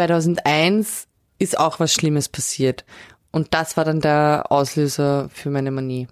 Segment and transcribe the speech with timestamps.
[0.00, 2.86] 2001 ist auch was Schlimmes passiert.
[3.32, 6.08] Und das war dann der Auslöser für meine Manie.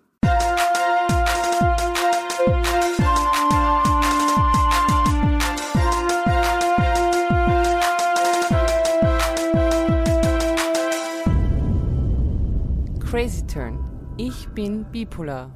[13.11, 13.83] Crazy Turn.
[14.19, 15.51] Ich bin bipolar.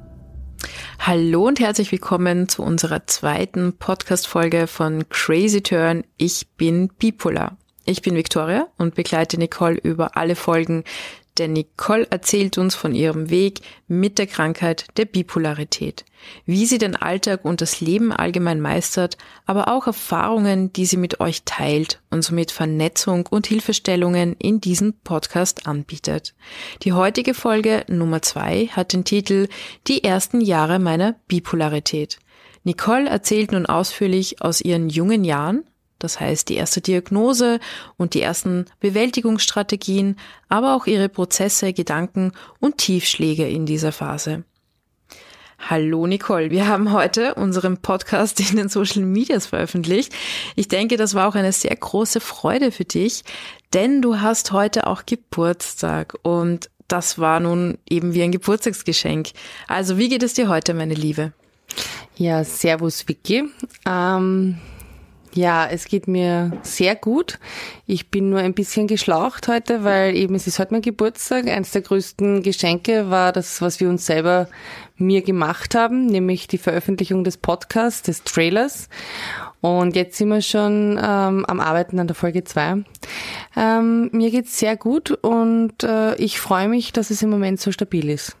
[0.97, 6.03] Hallo und herzlich willkommen zu unserer zweiten Podcast-Folge von Crazy Turn.
[6.17, 7.57] Ich bin bipolar.
[7.85, 10.85] Ich bin Victoria und begleite Nicole über alle Folgen,
[11.37, 16.05] denn Nicole erzählt uns von ihrem Weg mit der Krankheit der Bipolarität,
[16.45, 21.19] wie sie den Alltag und das Leben allgemein meistert, aber auch Erfahrungen, die sie mit
[21.19, 26.35] euch teilt und somit Vernetzung und Hilfestellungen in diesem Podcast anbietet.
[26.83, 29.47] Die heutige Folge Nummer zwei hat den Titel
[29.87, 32.19] Die ersten Jahre meiner Bipolarität.
[32.63, 35.63] Nicole erzählt nun ausführlich aus ihren jungen Jahren,
[36.03, 37.59] das heißt die erste Diagnose
[37.97, 40.17] und die ersten Bewältigungsstrategien,
[40.49, 44.43] aber auch ihre Prozesse, Gedanken und Tiefschläge in dieser Phase.
[45.69, 50.13] Hallo Nicole, wir haben heute unseren Podcast in den Social Medias veröffentlicht.
[50.57, 53.23] Ich denke, das war auch eine sehr große Freude für dich,
[53.73, 59.29] denn du hast heute auch Geburtstag und das war nun eben wie ein Geburtstagsgeschenk.
[59.69, 61.31] Also wie geht es dir heute, meine Liebe?
[62.17, 63.45] Ja, servus Vicky.
[63.85, 64.57] Ähm
[65.35, 67.39] ja, es geht mir sehr gut.
[67.85, 71.47] Ich bin nur ein bisschen geschlaucht heute, weil eben es ist heute mein Geburtstag.
[71.47, 74.47] Eines der größten Geschenke war das, was wir uns selber
[74.95, 78.89] mir gemacht haben, nämlich die Veröffentlichung des Podcasts, des Trailers.
[79.61, 82.83] Und jetzt sind wir schon ähm, am Arbeiten an der Folge 2.
[83.55, 87.71] Ähm, mir geht's sehr gut und äh, ich freue mich, dass es im Moment so
[87.71, 88.35] stabil ist.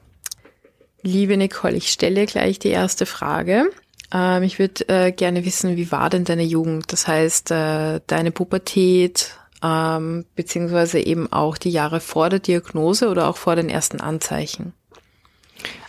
[1.01, 3.69] Liebe Nicole, ich stelle gleich die erste Frage.
[4.13, 6.93] Ähm, ich würde äh, gerne wissen, wie war denn deine Jugend?
[6.93, 13.27] Das heißt, äh, deine Pubertät, ähm, beziehungsweise eben auch die Jahre vor der Diagnose oder
[13.27, 14.73] auch vor den ersten Anzeichen?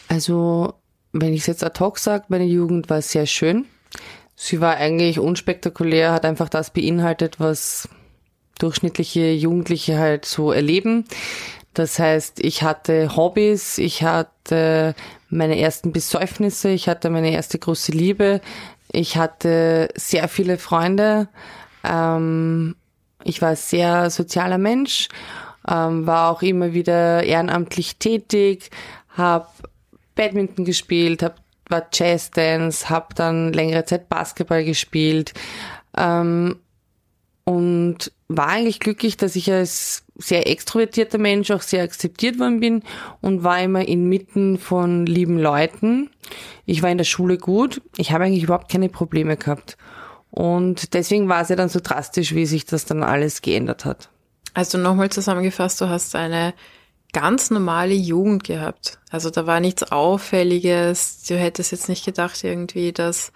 [0.09, 0.75] Also,
[1.13, 3.67] wenn ich es jetzt ad hoc sage, meine Jugend war sehr schön.
[4.37, 7.89] Sie war eigentlich unspektakulär, hat einfach das beinhaltet, was
[8.59, 11.05] durchschnittliche Jugendliche halt so erleben.
[11.75, 14.95] Das heißt, ich hatte Hobbys, ich hatte
[15.29, 18.41] meine ersten Besäufnisse, ich hatte meine erste große Liebe,
[18.93, 21.29] ich hatte sehr viele Freunde,
[21.83, 22.77] ähm,
[23.25, 25.09] ich war sehr sozialer Mensch,
[25.69, 28.71] ähm, war auch immer wieder ehrenamtlich tätig,
[29.09, 29.49] habe
[30.15, 35.35] Badminton gespielt, hab, war Jazzdance, habe dann längere Zeit Basketball gespielt
[35.97, 36.61] ähm,
[37.43, 42.83] und war eigentlich glücklich, dass ich als sehr extrovertierter Mensch auch sehr akzeptiert worden bin
[43.21, 46.11] und war immer inmitten von lieben Leuten.
[46.67, 47.83] Ich war in der Schule gut.
[47.97, 49.77] Ich habe eigentlich überhaupt keine Probleme gehabt.
[50.31, 54.09] Und deswegen war es ja dann so drastisch, wie sich das dann alles geändert hat.
[54.53, 56.55] Also nochmal zusammengefasst, du hast eine
[57.13, 58.99] ganz normale Jugend gehabt.
[59.11, 61.25] Also da war nichts Auffälliges.
[61.29, 63.33] Du hättest jetzt nicht gedacht irgendwie, dass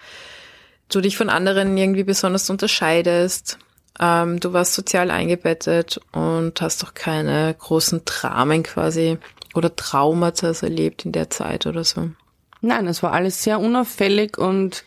[0.89, 3.59] du dich von anderen irgendwie besonders unterscheidest.
[4.01, 9.19] Ähm, du warst sozial eingebettet und hast doch keine großen Dramen quasi
[9.55, 12.11] oder Traumata erlebt in der Zeit oder so.
[12.61, 14.85] Nein, es war alles sehr unauffällig und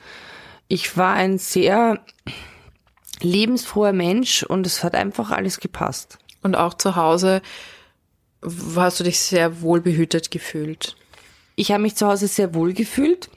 [0.68, 2.00] ich war ein sehr
[3.22, 6.18] lebensfroher Mensch und es hat einfach alles gepasst.
[6.42, 7.42] Und auch zu Hause
[8.76, 10.96] hast du dich sehr wohlbehütet gefühlt?
[11.56, 13.30] Ich habe mich zu Hause sehr wohl gefühlt.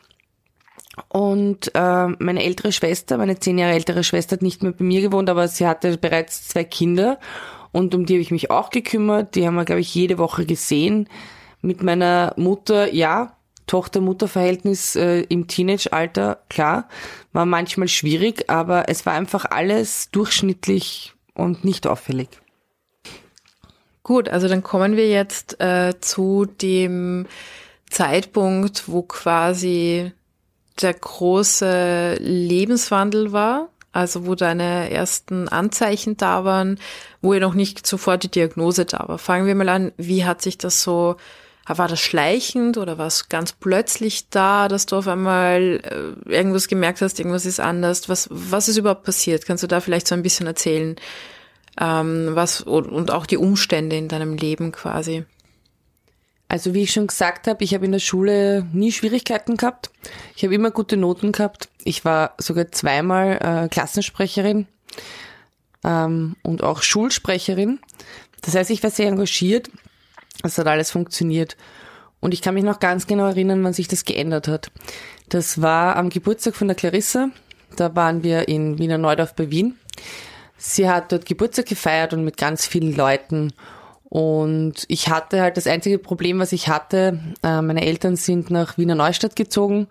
[1.08, 5.00] Und äh, meine ältere Schwester, meine zehn Jahre ältere Schwester hat nicht mehr bei mir
[5.00, 7.18] gewohnt, aber sie hatte bereits zwei Kinder
[7.72, 9.34] und um die habe ich mich auch gekümmert.
[9.34, 11.08] Die haben wir, glaube ich, jede Woche gesehen.
[11.60, 16.88] Mit meiner Mutter, ja, Tochter-Mutter-Verhältnis äh, im Teenage-Alter, klar,
[17.32, 22.28] war manchmal schwierig, aber es war einfach alles durchschnittlich und nicht auffällig.
[24.02, 27.26] Gut, also dann kommen wir jetzt äh, zu dem
[27.88, 30.12] Zeitpunkt, wo quasi
[30.80, 36.78] der große Lebenswandel war, also wo deine ersten Anzeichen da waren,
[37.22, 39.18] wo ja noch nicht sofort die Diagnose da war.
[39.18, 41.16] Fangen wir mal an, wie hat sich das so,
[41.66, 45.80] war das schleichend oder war es ganz plötzlich da, dass du auf einmal
[46.28, 48.08] äh, irgendwas gemerkt hast, irgendwas ist anders?
[48.08, 49.46] Was, was ist überhaupt passiert?
[49.46, 50.96] Kannst du da vielleicht so ein bisschen erzählen?
[51.80, 55.24] Ähm, was und auch die Umstände in deinem Leben quasi?
[56.48, 59.90] Also wie ich schon gesagt habe, ich habe in der Schule nie Schwierigkeiten gehabt.
[60.36, 61.68] Ich habe immer gute Noten gehabt.
[61.84, 64.66] Ich war sogar zweimal äh, Klassensprecherin
[65.84, 67.80] ähm, und auch Schulsprecherin.
[68.42, 69.70] Das heißt, ich war sehr engagiert.
[70.42, 71.56] Es hat alles funktioniert.
[72.20, 74.70] Und ich kann mich noch ganz genau erinnern, wann sich das geändert hat.
[75.28, 77.30] Das war am Geburtstag von der Clarissa.
[77.76, 79.78] Da waren wir in Wiener Neudorf bei Wien.
[80.56, 83.52] Sie hat dort Geburtstag gefeiert und mit ganz vielen Leuten.
[84.14, 88.78] Und ich hatte halt das einzige Problem, was ich hatte, äh, meine Eltern sind nach
[88.78, 89.88] Wiener Neustadt gezogen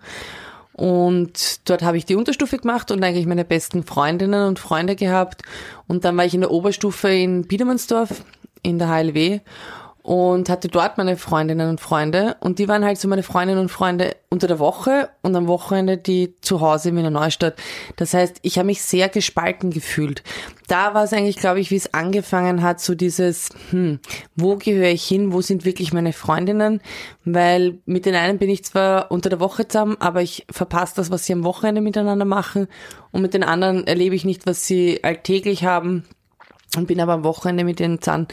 [0.72, 5.42] und dort habe ich die Unterstufe gemacht und eigentlich meine besten Freundinnen und Freunde gehabt.
[5.88, 8.24] Und dann war ich in der Oberstufe in Biedermannsdorf
[8.62, 9.40] in der HLW
[10.04, 12.36] und hatte dort meine Freundinnen und Freunde.
[12.40, 15.96] Und die waren halt so meine Freundinnen und Freunde unter der Woche und am Wochenende
[15.96, 17.54] die zu Hause in Wiener Neustadt.
[17.96, 20.22] Das heißt, ich habe mich sehr gespalten gefühlt.
[20.68, 23.98] Da war es eigentlich, glaube ich, wie es angefangen hat, so dieses, hm,
[24.36, 26.82] wo gehöre ich hin, wo sind wirklich meine Freundinnen,
[27.24, 31.10] weil mit den einen bin ich zwar unter der Woche zusammen, aber ich verpasse das,
[31.10, 32.68] was sie am Wochenende miteinander machen.
[33.10, 36.04] Und mit den anderen erlebe ich nicht, was sie alltäglich haben
[36.76, 38.26] und bin aber am Wochenende mit den Zahn.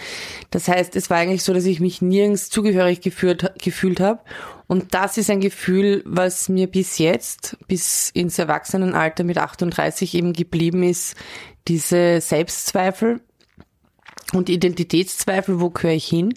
[0.50, 4.22] Das heißt, es war eigentlich so, dass ich mich nirgends zugehörig geführt, gefühlt habe.
[4.68, 10.34] Und das ist ein Gefühl, was mir bis jetzt, bis ins Erwachsenenalter mit 38 eben
[10.34, 11.16] geblieben ist,
[11.68, 13.22] diese Selbstzweifel
[14.34, 16.34] und Identitätszweifel, wo gehöre ich hin?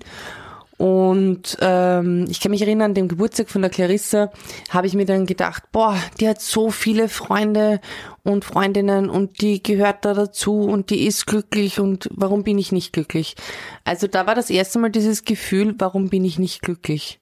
[0.76, 4.32] Und ähm, ich kann mich erinnern, an dem Geburtstag von der Clarissa
[4.71, 7.81] habe ich mir dann gedacht, boah, die hat so viele Freunde
[8.25, 12.73] und Freundinnen und die gehört da dazu und die ist glücklich und warum bin ich
[12.73, 13.37] nicht glücklich?
[13.85, 17.21] Also da war das erste Mal dieses Gefühl, warum bin ich nicht glücklich?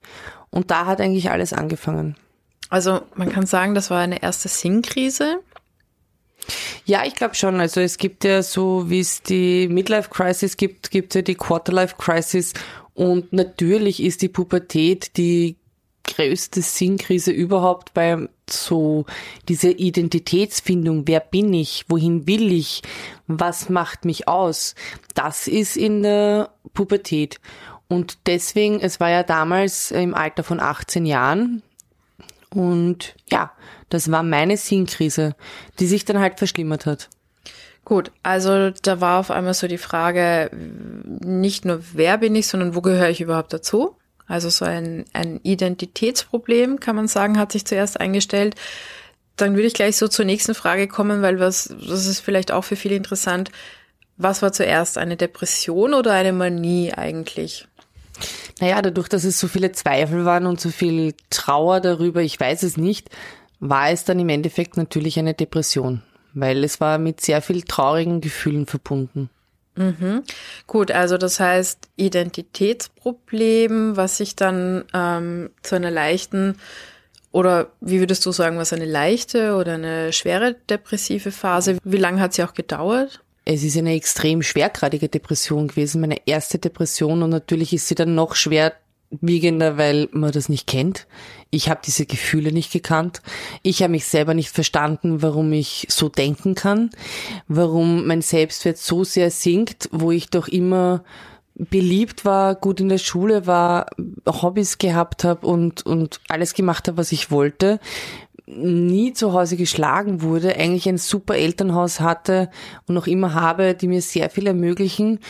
[0.49, 2.17] Und da hat eigentlich alles angefangen.
[2.71, 5.41] Also man kann sagen, das war eine erste Sinnkrise.
[6.85, 7.61] Ja, ich glaube schon.
[7.61, 11.35] Also es gibt ja so, wie es die Midlife Crisis gibt, gibt es ja die
[11.35, 12.55] Quarterlife Crisis
[12.95, 15.57] und natürlich ist die Pubertät die
[16.05, 19.07] größte Sinnkrise überhaupt bei so
[19.49, 21.07] dieser Identitätsfindung.
[21.07, 21.85] Wer bin ich?
[21.89, 22.83] Wohin will ich?
[23.27, 24.75] Was macht mich aus?
[25.15, 27.41] Das ist in der Pubertät.
[27.89, 31.63] Und deswegen, es war ja damals im Alter von 18 Jahren.
[32.51, 33.53] Und ja,
[33.89, 35.35] das war meine Sinnkrise,
[35.79, 37.09] die sich dann halt verschlimmert hat.
[37.85, 42.77] Gut, also da war auf einmal so die Frage, nicht nur wer bin ich, sondern
[42.77, 43.97] wo gehöre ich überhaupt dazu?
[44.29, 48.55] Also so ein, ein Identitätsproblem, kann man sagen, hat sich zuerst eingestellt.
[49.37, 52.63] Dann würde ich gleich so zur nächsten Frage kommen, weil was, das ist vielleicht auch
[52.63, 53.51] für viele interessant.
[54.17, 57.67] Was war zuerst, eine Depression oder eine Manie eigentlich?
[58.61, 62.63] Naja, dadurch, dass es so viele Zweifel waren und so viel Trauer darüber, ich weiß
[62.63, 63.11] es nicht,
[63.59, 66.03] war es dann im Endeffekt natürlich eine Depression
[66.35, 69.31] weil es war mit sehr viel traurigen Gefühlen verbunden.
[69.75, 70.23] Mhm.
[70.67, 76.57] Gut, also das heißt Identitätsproblem, was sich dann ähm, zu einer leichten
[77.31, 81.79] oder wie würdest du sagen, was eine leichte oder eine schwere depressive Phase?
[81.83, 83.23] Wie lange hat sie auch gedauert?
[83.45, 88.15] Es ist eine extrem schwergradige Depression gewesen, meine erste Depression und natürlich ist sie dann
[88.15, 88.75] noch schwer
[89.21, 91.07] wiegender, weil man das nicht kennt.
[91.51, 93.21] Ich habe diese Gefühle nicht gekannt.
[93.63, 96.91] Ich habe mich selber nicht verstanden, warum ich so denken kann,
[97.47, 101.05] warum mein Selbstwert so sehr sinkt, wo ich doch immer
[101.55, 103.87] beliebt war, gut in der Schule war,
[104.27, 107.79] Hobbys gehabt habe und, und alles gemacht habe, was ich wollte,
[108.47, 112.51] nie zu Hause geschlagen wurde, eigentlich ein super Elternhaus hatte
[112.87, 115.21] und noch immer habe, die mir sehr viel ermöglichen.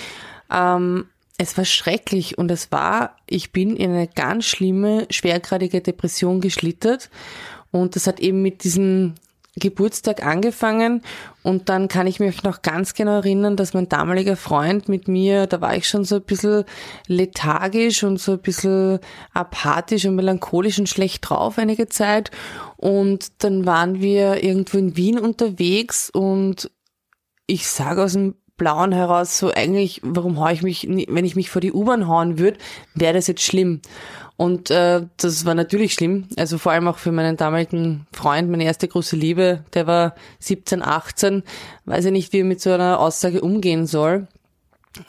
[0.51, 1.07] Ähm,
[1.43, 7.11] es war schrecklich und es war, ich bin in eine ganz schlimme, schwergradige Depression geschlittert.
[7.73, 9.15] Und das hat eben mit diesem
[9.57, 11.03] Geburtstag angefangen.
[11.43, 15.47] Und dann kann ich mich noch ganz genau erinnern, dass mein damaliger Freund mit mir,
[15.47, 16.65] da war ich schon so ein bisschen
[17.09, 19.01] lethargisch und so ein bisschen
[19.35, 22.31] apathisch und melancholisch und schlecht drauf einige Zeit.
[22.77, 26.71] Und dann waren wir irgendwo in Wien unterwegs und
[27.47, 31.51] ich sage aus dem Blauen heraus so eigentlich, warum haue ich mich, wenn ich mich
[31.51, 32.59] vor die U-Bahn hauen würde,
[32.95, 33.81] wäre das jetzt schlimm.
[34.37, 36.29] Und äh, das war natürlich schlimm.
[36.37, 40.81] Also vor allem auch für meinen damaligen Freund, meine erste große Liebe, der war 17,
[40.81, 41.43] 18,
[41.87, 44.29] weiß ich nicht, wie er mit so einer Aussage umgehen soll.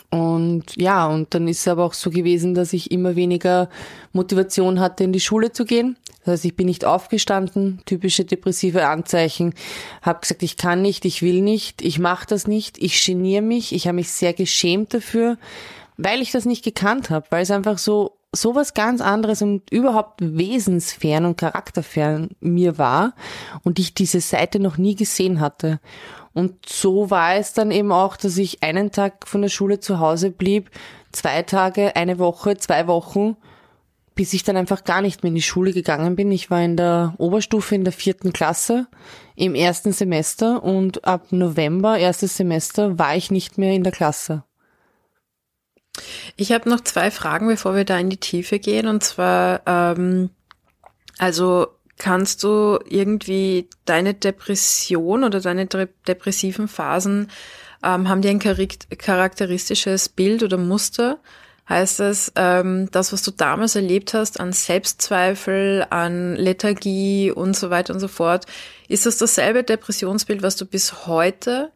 [0.10, 3.70] Und ja, und dann ist es aber auch so gewesen, dass ich immer weniger
[4.14, 5.98] Motivation hatte, in die Schule zu gehen.
[6.20, 9.54] Das heißt, ich bin nicht aufgestanden, typische depressive Anzeichen,
[10.02, 13.74] habe gesagt, ich kann nicht, ich will nicht, ich mache das nicht, ich geniere mich,
[13.74, 15.38] ich habe mich sehr geschämt dafür,
[15.98, 20.20] weil ich das nicht gekannt habe, weil es einfach so sowas ganz anderes und überhaupt
[20.22, 23.14] wesensfern und charakterfern mir war
[23.64, 25.80] und ich diese Seite noch nie gesehen hatte.
[26.34, 30.00] Und so war es dann eben auch, dass ich einen Tag von der Schule zu
[30.00, 30.72] Hause blieb,
[31.12, 33.38] zwei Tage, eine Woche, zwei Wochen,
[34.16, 36.32] bis ich dann einfach gar nicht mehr in die Schule gegangen bin.
[36.32, 38.88] Ich war in der Oberstufe in der vierten Klasse
[39.36, 44.44] im ersten Semester und ab November, erstes Semester, war ich nicht mehr in der Klasse.
[46.36, 48.88] Ich habe noch zwei Fragen, bevor wir da in die Tiefe gehen.
[48.88, 50.32] Und zwar, ähm,
[51.18, 57.30] also kannst du irgendwie deine Depression oder deine depressiven Phasen
[57.84, 61.20] ähm, haben die ein charakteristisches Bild oder Muster?
[61.68, 67.70] Heißt das, ähm, das, was du damals erlebt hast an Selbstzweifel, an Lethargie und so
[67.70, 68.46] weiter und so fort,
[68.90, 71.72] ist das dasselbe Depressionsbild, was du bis heute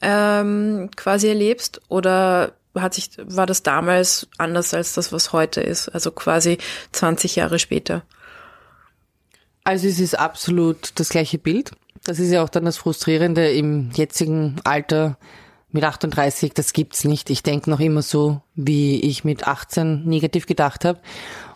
[0.00, 1.80] ähm, quasi erlebst?
[1.88, 5.88] Oder hat sich, war das damals anders als das, was heute ist?
[5.88, 6.58] Also quasi
[6.92, 8.02] 20 Jahre später?
[9.64, 11.70] Also es ist absolut das gleiche Bild.
[12.04, 15.16] Das ist ja auch dann das Frustrierende im jetzigen Alter
[15.74, 17.30] mit 38, das gibt's nicht.
[17.30, 21.00] Ich denke noch immer so, wie ich mit 18 negativ gedacht habe.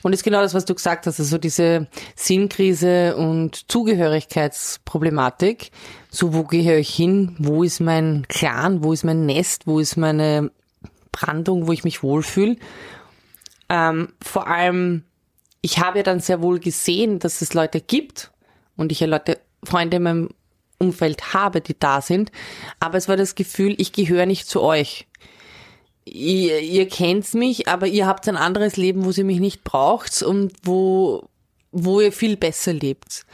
[0.03, 1.87] Und ist genau das, was du gesagt hast, also diese
[2.17, 5.71] Sinnkrise und Zugehörigkeitsproblematik.
[6.11, 7.37] So, wo gehöre ich hin?
[7.39, 8.83] Wo ist mein Clan?
[8.83, 9.69] Wo ist mein Nest?
[9.69, 10.51] Wo ist meine
[11.13, 12.57] Brandung, wo ich mich wohlfühle?
[13.69, 15.05] Ähm, vor allem,
[15.61, 18.31] ich habe ja dann sehr wohl gesehen, dass es Leute gibt
[18.77, 20.29] und ich ja Leute, Freunde in meinem
[20.79, 22.31] Umfeld habe, die da sind.
[22.79, 25.07] Aber es war das Gefühl, ich gehöre nicht zu euch.
[26.05, 30.23] Ihr, ihr kennt mich, aber ihr habt ein anderes Leben, wo ihr mich nicht braucht
[30.23, 31.29] und wo,
[31.73, 33.27] wo ihr viel besser lebt.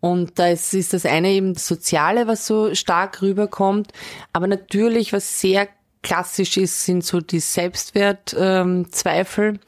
[0.00, 3.92] Und da ist, ist das eine eben das Soziale, was so stark rüberkommt.
[4.32, 5.68] Aber natürlich, was sehr
[6.02, 9.48] klassisch ist, sind so die Selbstwertzweifel.
[9.48, 9.58] Ähm,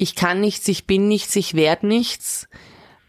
[0.00, 2.48] ich kann nichts, ich bin nichts, ich werde nichts.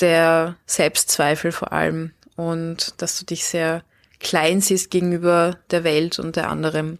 [0.00, 3.82] der Selbstzweifel vor allem und dass du dich sehr
[4.20, 6.98] klein siehst gegenüber der Welt und der anderen.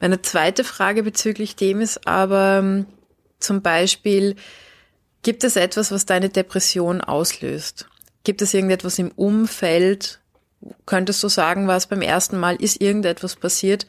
[0.00, 2.86] Meine zweite Frage bezüglich dem ist aber ähm,
[3.40, 4.36] zum Beispiel,
[5.22, 7.88] gibt es etwas, was deine Depression auslöst?
[8.28, 10.20] Gibt es irgendetwas im Umfeld?
[10.84, 13.86] Könntest du sagen, was beim ersten Mal ist irgendetwas passiert,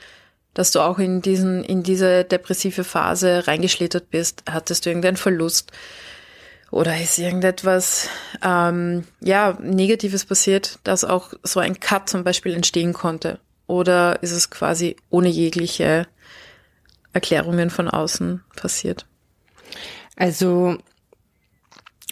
[0.53, 4.43] dass du auch in diesen, in diese depressive Phase reingeschlittert bist?
[4.49, 5.73] Hattest du irgendeinen Verlust?
[6.71, 8.07] Oder ist irgendetwas,
[8.41, 13.41] ähm, ja, Negatives passiert, dass auch so ein Cut zum Beispiel entstehen konnte?
[13.67, 16.07] Oder ist es quasi ohne jegliche
[17.11, 19.05] Erklärungen von außen passiert?
[20.15, 20.77] Also,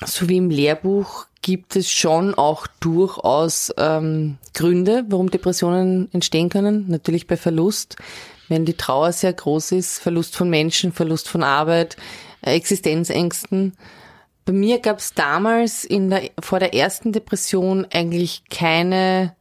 [0.05, 6.85] so wie im Lehrbuch gibt es schon auch durchaus ähm, Gründe, warum Depressionen entstehen können.
[6.87, 7.95] Natürlich bei Verlust,
[8.47, 11.97] wenn die Trauer sehr groß ist, Verlust von Menschen, Verlust von Arbeit,
[12.41, 13.73] äh, Existenzängsten.
[14.45, 19.35] Bei mir gab es damals in der, vor der ersten Depression eigentlich keine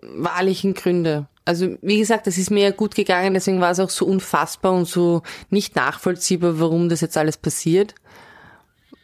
[0.00, 1.26] wahrlichen Gründe.
[1.44, 4.72] Also wie gesagt, es ist mir ja gut gegangen, deswegen war es auch so unfassbar
[4.72, 7.94] und so nicht nachvollziehbar, warum das jetzt alles passiert.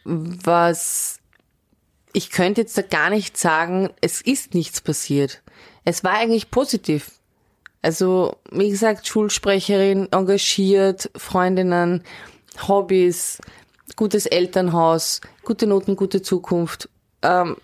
[0.05, 1.19] Was
[2.13, 5.41] ich könnte jetzt da gar nicht sagen, es ist nichts passiert.
[5.83, 7.11] Es war eigentlich positiv.
[7.81, 12.03] Also, wie gesagt, Schulsprecherin, engagiert, Freundinnen,
[12.67, 13.39] Hobbys,
[13.95, 16.87] gutes Elternhaus, gute Noten, gute Zukunft.
[17.23, 17.57] Ähm,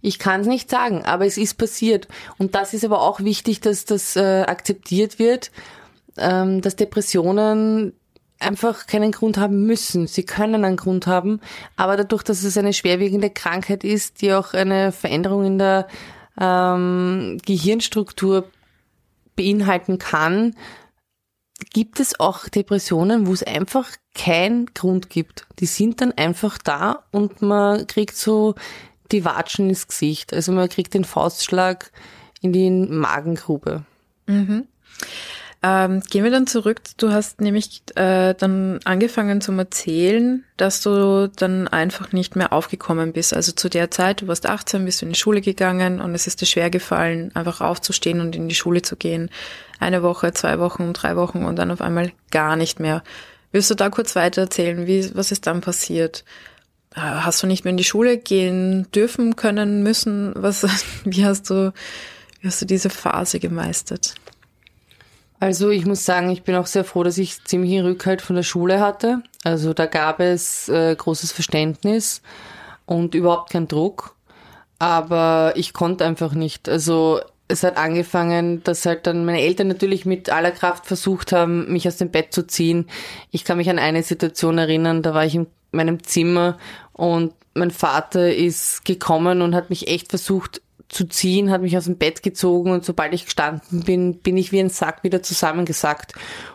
[0.00, 2.08] ich kann es nicht sagen, aber es ist passiert.
[2.38, 5.52] Und das ist aber auch wichtig, dass das äh, akzeptiert wird,
[6.16, 7.92] ähm, dass Depressionen
[8.38, 10.06] einfach keinen Grund haben müssen.
[10.06, 11.40] Sie können einen Grund haben,
[11.76, 15.88] aber dadurch, dass es eine schwerwiegende Krankheit ist, die auch eine Veränderung in der
[16.40, 18.50] ähm, Gehirnstruktur
[19.34, 20.54] beinhalten kann,
[21.72, 25.46] gibt es auch Depressionen, wo es einfach keinen Grund gibt.
[25.58, 28.54] Die sind dann einfach da und man kriegt so
[29.10, 30.32] die Watschen ins Gesicht.
[30.32, 31.90] Also man kriegt den Faustschlag
[32.40, 33.84] in die Magengrube.
[34.26, 34.68] Mhm.
[35.60, 36.80] Ähm, gehen wir dann zurück.
[36.98, 43.12] Du hast nämlich äh, dann angefangen zu erzählen, dass du dann einfach nicht mehr aufgekommen
[43.12, 43.34] bist.
[43.34, 46.28] Also zu der Zeit, du warst 18, bist du in die Schule gegangen und es
[46.28, 49.30] ist dir schwer gefallen, einfach aufzustehen und in die Schule zu gehen.
[49.80, 53.02] Eine Woche, zwei Wochen, drei Wochen und dann auf einmal gar nicht mehr.
[53.50, 54.86] Willst du da kurz weiter erzählen?
[54.86, 56.24] Wie, was ist dann passiert?
[56.94, 60.34] Äh, hast du nicht mehr in die Schule gehen dürfen, können, müssen?
[60.36, 60.64] Was,
[61.04, 61.72] wie hast du,
[62.40, 64.14] wie hast du diese Phase gemeistert?
[65.40, 68.42] Also ich muss sagen, ich bin auch sehr froh, dass ich ziemlich Rückhalt von der
[68.42, 69.22] Schule hatte.
[69.44, 72.22] Also da gab es äh, großes Verständnis
[72.86, 74.16] und überhaupt keinen Druck.
[74.80, 76.68] Aber ich konnte einfach nicht.
[76.68, 81.72] Also es hat angefangen, dass halt dann meine Eltern natürlich mit aller Kraft versucht haben,
[81.72, 82.86] mich aus dem Bett zu ziehen.
[83.30, 86.58] Ich kann mich an eine Situation erinnern, da war ich in meinem Zimmer
[86.92, 91.84] und mein Vater ist gekommen und hat mich echt versucht zu ziehen, hat mich aus
[91.84, 96.14] dem Bett gezogen und sobald ich gestanden bin, bin ich wie ein Sack wieder zusammengesackt.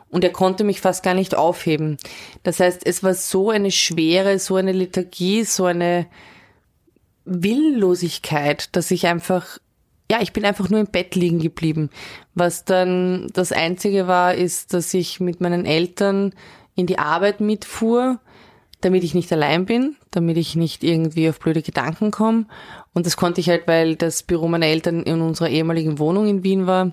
[0.10, 1.98] Und er konnte mich fast gar nicht aufheben.
[2.44, 6.08] Das heißt, es war so eine Schwere, so eine Lethargie, so eine
[7.25, 9.58] Willlosigkeit, dass ich einfach,
[10.12, 11.90] ja, ich bin einfach nur im Bett liegen geblieben.
[12.36, 16.34] Was dann das Einzige war, ist, dass ich mit meinen Eltern
[16.75, 18.20] in die Arbeit mitfuhr
[18.84, 22.46] damit ich nicht allein bin, damit ich nicht irgendwie auf blöde Gedanken komme.
[22.94, 26.44] Und das konnte ich halt, weil das Büro meiner Eltern in unserer ehemaligen Wohnung in
[26.44, 26.92] Wien war.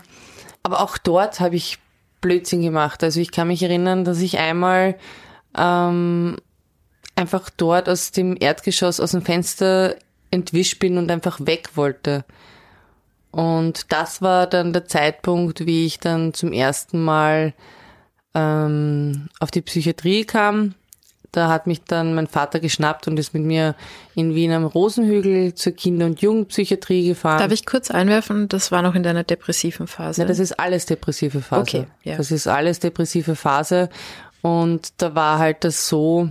[0.62, 1.78] Aber auch dort habe ich
[2.21, 3.02] Blödsinn gemacht.
[3.02, 4.97] Also ich kann mich erinnern, dass ich einmal
[5.57, 6.37] ähm,
[7.16, 9.97] einfach dort aus dem Erdgeschoss, aus dem Fenster
[10.30, 12.25] entwischt bin und einfach weg wollte.
[13.30, 17.52] Und das war dann der Zeitpunkt, wie ich dann zum ersten Mal
[18.35, 20.75] ähm, auf die Psychiatrie kam
[21.32, 23.76] da hat mich dann mein Vater geschnappt und ist mit mir
[24.14, 27.38] in Wien am Rosenhügel zur Kinder- und Jugendpsychiatrie gefahren.
[27.38, 30.22] Darf ich kurz einwerfen, das war noch in deiner depressiven Phase?
[30.22, 31.62] Ja, das ist alles depressive Phase.
[31.62, 32.16] Okay, ja.
[32.16, 33.90] Das ist alles depressive Phase.
[34.42, 36.30] Und da war halt das so,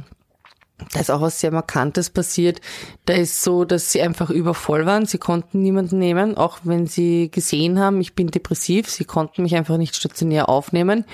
[0.92, 2.60] da ist auch was sehr Markantes passiert.
[3.06, 5.06] Da ist so, dass sie einfach übervoll waren.
[5.06, 8.90] Sie konnten niemanden nehmen, auch wenn sie gesehen haben, ich bin depressiv.
[8.90, 11.06] Sie konnten mich einfach nicht stationär aufnehmen.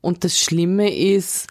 [0.00, 1.46] Und das Schlimme ist,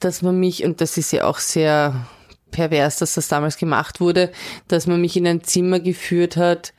[0.00, 2.06] dass man mich, und das ist ja auch sehr
[2.50, 4.32] pervers, dass das damals gemacht wurde,
[4.68, 6.72] dass man mich in ein Zimmer geführt hat,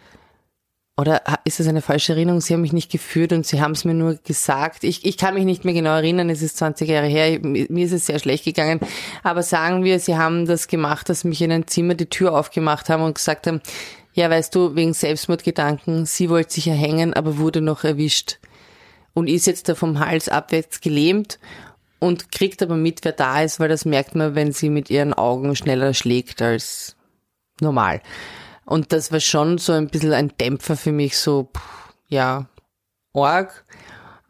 [0.98, 2.42] oder ist das eine falsche Erinnerung?
[2.42, 4.84] Sie haben mich nicht geführt und Sie haben es mir nur gesagt.
[4.84, 7.94] Ich, ich kann mich nicht mehr genau erinnern, es ist 20 Jahre her, mir ist
[7.94, 8.80] es sehr schlecht gegangen.
[9.24, 12.90] Aber sagen wir, Sie haben das gemacht, dass mich in ein Zimmer die Tür aufgemacht
[12.90, 13.62] haben und gesagt haben,
[14.14, 18.40] ja, weißt du, wegen Selbstmordgedanken, sie wollte sich erhängen, aber wurde noch erwischt
[19.14, 21.40] und ist jetzt da vom Hals abwärts gelähmt
[22.02, 25.14] und kriegt aber mit, wer da ist, weil das merkt man, wenn sie mit ihren
[25.14, 26.96] Augen schneller schlägt als
[27.62, 28.02] normal.
[28.66, 31.50] Und das war schon so ein bisschen ein Dämpfer für mich, so,
[32.08, 32.48] ja,
[33.14, 33.66] org.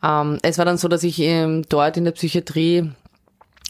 [0.03, 2.91] Ähm, es war dann so, dass ich ähm, dort in der Psychiatrie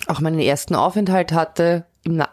[0.08, 1.86] auch meinen ersten Aufenthalt hatte,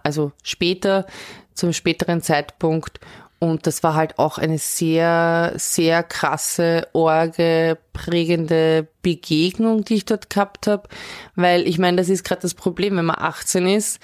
[0.02, 1.06] also später,
[1.52, 2.98] zum späteren Zeitpunkt
[3.40, 10.28] und das war halt auch eine sehr, sehr krasse, orge, prägende Begegnung, die ich dort
[10.28, 10.88] gehabt habe.
[11.36, 14.00] Weil ich meine, das ist gerade das Problem, wenn man 18 ist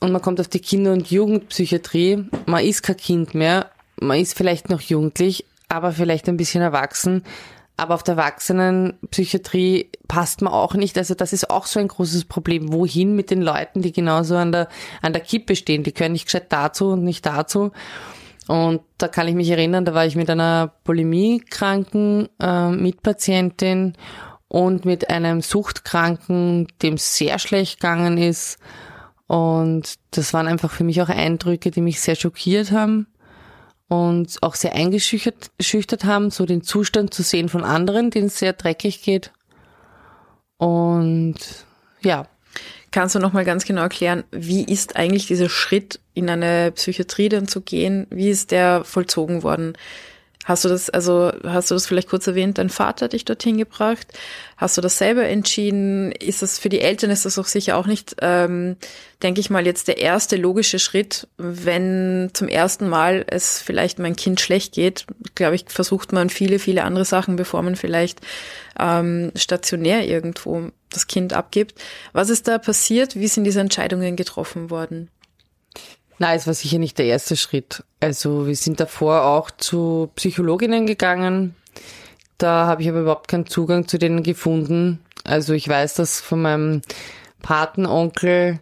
[0.00, 4.36] und man kommt auf die Kinder- und Jugendpsychiatrie, man ist kein Kind mehr, man ist
[4.36, 7.24] vielleicht noch jugendlich, aber vielleicht ein bisschen erwachsen.
[7.78, 10.98] Aber auf der Erwachsenenpsychiatrie passt man auch nicht.
[10.98, 12.72] Also das ist auch so ein großes Problem.
[12.72, 14.68] Wohin mit den Leuten, die genauso an der,
[15.00, 15.84] an der Kippe stehen?
[15.84, 17.70] Die können nicht gescheit dazu und nicht dazu.
[18.48, 23.92] Und da kann ich mich erinnern, da war ich mit einer Bulimiekranken äh, Mitpatientin
[24.48, 28.58] und mit einem Suchtkranken, dem sehr schlecht gegangen ist.
[29.26, 33.06] Und das waren einfach für mich auch Eindrücke, die mich sehr schockiert haben
[33.88, 38.54] und auch sehr eingeschüchtert haben, so den Zustand zu sehen von anderen, denen es sehr
[38.54, 39.30] dreckig geht.
[40.56, 41.36] Und
[42.00, 42.26] ja,
[42.98, 47.28] Kannst du noch mal ganz genau erklären, wie ist eigentlich dieser Schritt in eine Psychiatrie
[47.28, 48.08] dann zu gehen?
[48.10, 49.74] Wie ist der vollzogen worden?
[50.44, 53.56] Hast du das, also hast du das vielleicht kurz erwähnt, dein Vater hat dich dorthin
[53.56, 54.08] gebracht?
[54.56, 56.10] Hast du das selber entschieden?
[56.10, 58.74] Ist das für die Eltern ist das auch sicher auch nicht, ähm,
[59.22, 64.16] denke ich mal, jetzt der erste logische Schritt, wenn zum ersten Mal es vielleicht mein
[64.16, 65.06] Kind schlecht geht,
[65.36, 68.22] glaube ich, versucht man viele, viele andere Sachen, bevor man vielleicht
[68.76, 71.74] ähm, stationär irgendwo das Kind abgibt.
[72.12, 73.16] Was ist da passiert?
[73.16, 75.10] Wie sind diese Entscheidungen getroffen worden?
[76.18, 77.84] Nein, es war sicher nicht der erste Schritt.
[78.00, 81.54] Also wir sind davor auch zu Psychologinnen gegangen.
[82.38, 85.00] Da habe ich aber überhaupt keinen Zugang zu denen gefunden.
[85.24, 86.82] Also ich weiß das von meinem
[87.42, 88.60] Patenonkel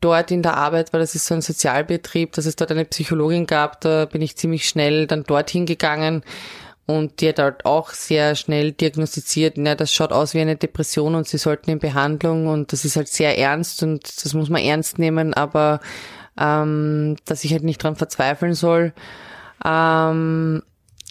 [0.00, 3.46] dort in der Arbeit, weil das ist so ein Sozialbetrieb, dass es dort eine Psychologin
[3.46, 3.80] gab.
[3.80, 6.22] Da bin ich ziemlich schnell dann dorthin gegangen
[6.86, 11.14] Und die hat halt auch sehr schnell diagnostiziert, na, das schaut aus wie eine Depression
[11.14, 14.60] und sie sollten in Behandlung und das ist halt sehr ernst und das muss man
[14.60, 15.80] ernst nehmen, aber
[16.38, 18.92] ähm, dass ich halt nicht dran verzweifeln soll.
[19.64, 20.62] Ähm,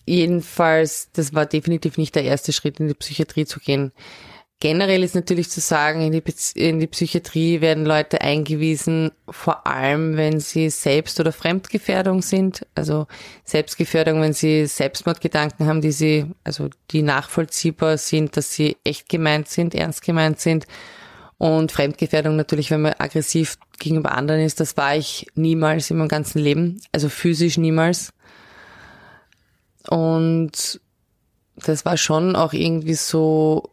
[0.06, 3.94] jedenfalls, das war definitiv nicht der erste Schritt, in die Psychiatrie zu gehen.
[4.63, 6.23] Generell ist natürlich zu sagen, in die,
[6.56, 12.65] in die Psychiatrie werden Leute eingewiesen, vor allem wenn sie Selbst- oder Fremdgefährdung sind.
[12.73, 13.08] Also
[13.43, 19.49] Selbstgefährdung, wenn sie Selbstmordgedanken haben, die sie, also die nachvollziehbar sind, dass sie echt gemeint
[19.49, 20.65] sind, ernst gemeint sind.
[21.38, 26.08] Und Fremdgefährdung natürlich, wenn man aggressiv gegenüber anderen ist, das war ich niemals in meinem
[26.08, 26.80] ganzen Leben.
[26.93, 28.13] Also physisch niemals.
[29.89, 30.80] Und
[31.58, 33.73] das war schon auch irgendwie so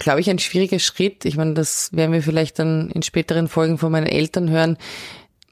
[0.00, 1.24] glaube ich, ein schwieriger Schritt.
[1.24, 4.76] Ich meine, das werden wir vielleicht dann in späteren Folgen von meinen Eltern hören,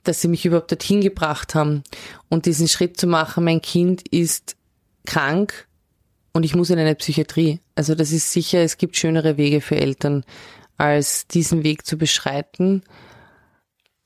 [0.03, 1.85] dass sie mich überhaupt dorthin gebracht haben.
[2.29, 4.57] Und diesen Schritt zu machen, mein Kind ist
[5.07, 5.69] krank
[6.33, 7.61] und ich muss in eine Psychiatrie.
[7.75, 10.25] Also das ist sicher, es gibt schönere Wege für Eltern,
[10.77, 12.83] als diesen Weg zu beschreiten.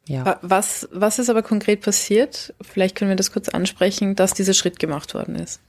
[0.07, 0.39] Ja.
[0.43, 2.55] Was, was ist aber konkret passiert?
[2.61, 5.61] Vielleicht können wir das kurz ansprechen, dass dieser Schritt gemacht worden ist.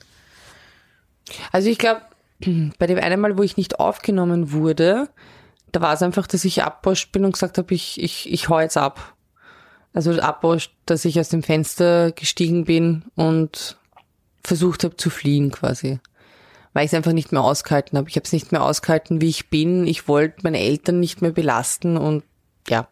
[1.51, 2.01] Also ich glaube,
[2.79, 5.09] bei dem einen Mal, wo ich nicht aufgenommen wurde,
[5.71, 8.59] da war es einfach, dass ich abwascht bin und gesagt habe, ich, ich, ich hau
[8.59, 9.15] jetzt ab.
[9.93, 13.77] Also abwascht, dass ich aus dem Fenster gestiegen bin und
[14.43, 15.99] versucht habe zu fliehen quasi.
[16.73, 18.09] Weil ich es einfach nicht mehr ausgehalten habe.
[18.09, 19.85] Ich habe es nicht mehr ausgehalten, wie ich bin.
[19.85, 22.23] Ich wollte meine Eltern nicht mehr belasten und
[22.67, 22.87] ja.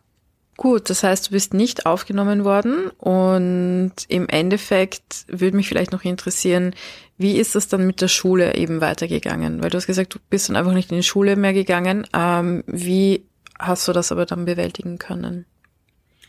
[0.61, 6.03] Gut, das heißt, du bist nicht aufgenommen worden und im Endeffekt würde mich vielleicht noch
[6.03, 6.75] interessieren,
[7.17, 9.63] wie ist es dann mit der Schule eben weitergegangen?
[9.63, 12.05] Weil du hast gesagt, du bist dann einfach nicht in die Schule mehr gegangen.
[12.13, 13.25] Ähm, wie
[13.57, 15.47] hast du das aber dann bewältigen können?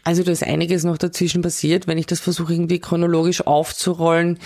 [0.03, 1.87] Also da ist einiges noch dazwischen passiert.
[1.87, 4.39] Wenn ich das versuche irgendwie chronologisch aufzurollen,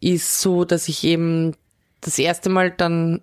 [0.00, 1.54] ist so, dass ich eben
[2.00, 3.20] das erste Mal dann,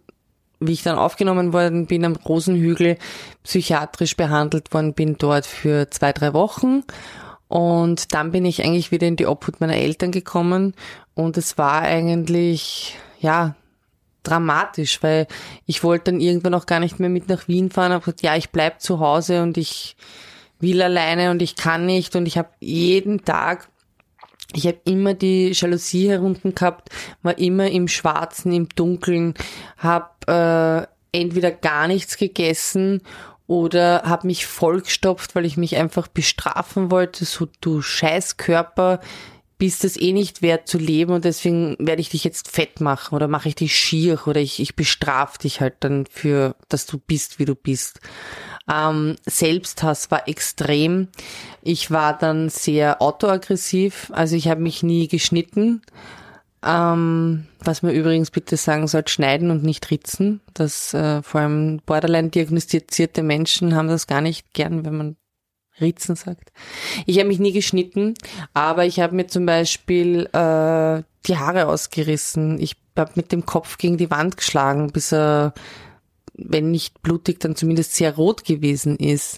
[0.62, 2.98] wie ich dann aufgenommen worden bin am Rosenhügel,
[3.44, 6.84] psychiatrisch behandelt worden bin dort für zwei, drei Wochen.
[7.48, 10.74] Und dann bin ich eigentlich wieder in die Obhut meiner Eltern gekommen.
[11.16, 13.56] Und es war eigentlich, ja,
[14.24, 15.28] dramatisch, weil
[15.66, 18.36] ich wollte dann irgendwann auch gar nicht mehr mit nach Wien fahren, habe gesagt, ja,
[18.36, 19.96] ich bleib zu Hause und ich
[20.60, 22.16] will alleine und ich kann nicht.
[22.16, 23.71] Und ich habe jeden Tag
[24.54, 26.90] ich habe immer die Jalousie herunten gehabt,
[27.22, 29.34] war immer im Schwarzen, im Dunkeln,
[29.78, 33.02] habe äh, entweder gar nichts gegessen
[33.48, 39.00] oder habe mich vollgestopft, weil ich mich einfach bestrafen wollte, so du Scheißkörper,
[39.58, 43.14] bist es eh nicht wert zu leben und deswegen werde ich dich jetzt fett machen
[43.14, 46.98] oder mache ich dich schier oder ich, ich bestrafe dich halt dann für, dass du
[46.98, 48.00] bist, wie du bist.
[48.70, 51.08] Ähm, Selbsthass war extrem.
[51.62, 55.82] Ich war dann sehr autoaggressiv, also ich habe mich nie geschnitten.
[56.64, 60.42] Ähm, was man übrigens bitte sagen soll, schneiden und nicht ritzen.
[60.54, 65.16] Das äh, vor allem borderline diagnostizierte Menschen haben das gar nicht gern, wenn man
[65.80, 66.52] Ritzen sagt.
[67.06, 68.14] Ich habe mich nie geschnitten,
[68.54, 72.60] aber ich habe mir zum Beispiel äh, die Haare ausgerissen.
[72.60, 75.54] Ich habe mit dem Kopf gegen die Wand geschlagen, bis er,
[76.34, 79.38] wenn nicht blutig, dann zumindest sehr rot gewesen ist.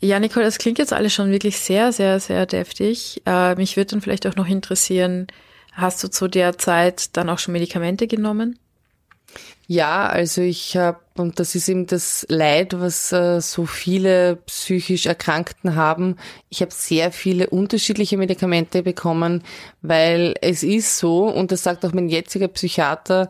[0.00, 3.20] Ja, Nicole, das klingt jetzt alles schon wirklich sehr, sehr, sehr deftig.
[3.26, 5.26] Äh, mich würde dann vielleicht auch noch interessieren,
[5.72, 8.58] hast du zu der Zeit dann auch schon Medikamente genommen?
[9.70, 15.04] Ja, also ich habe, und das ist eben das Leid, was äh, so viele psychisch
[15.04, 16.16] Erkrankten haben,
[16.48, 19.42] ich habe sehr viele unterschiedliche Medikamente bekommen,
[19.82, 23.28] weil es ist so, und das sagt auch mein jetziger Psychiater,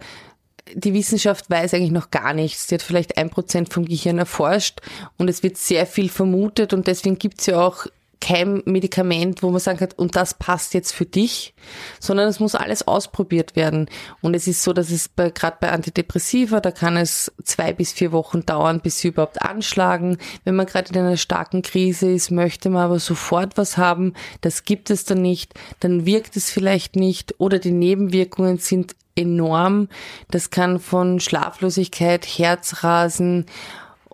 [0.75, 2.69] die Wissenschaft weiß eigentlich noch gar nichts.
[2.69, 4.81] Sie hat vielleicht ein Prozent vom Gehirn erforscht
[5.17, 7.87] und es wird sehr viel vermutet und deswegen gibt's ja auch
[8.21, 11.55] kein Medikament, wo man sagen kann, und das passt jetzt für dich,
[12.01, 13.89] sondern es muss alles ausprobiert werden.
[14.21, 17.93] Und es ist so, dass es bei, gerade bei Antidepressiva, da kann es zwei bis
[17.93, 20.19] vier Wochen dauern, bis sie überhaupt anschlagen.
[20.45, 24.65] Wenn man gerade in einer starken Krise ist, möchte man aber sofort was haben, das
[24.65, 29.89] gibt es dann nicht, dann wirkt es vielleicht nicht oder die Nebenwirkungen sind enorm.
[30.31, 33.47] Das kann von Schlaflosigkeit, Herzrasen,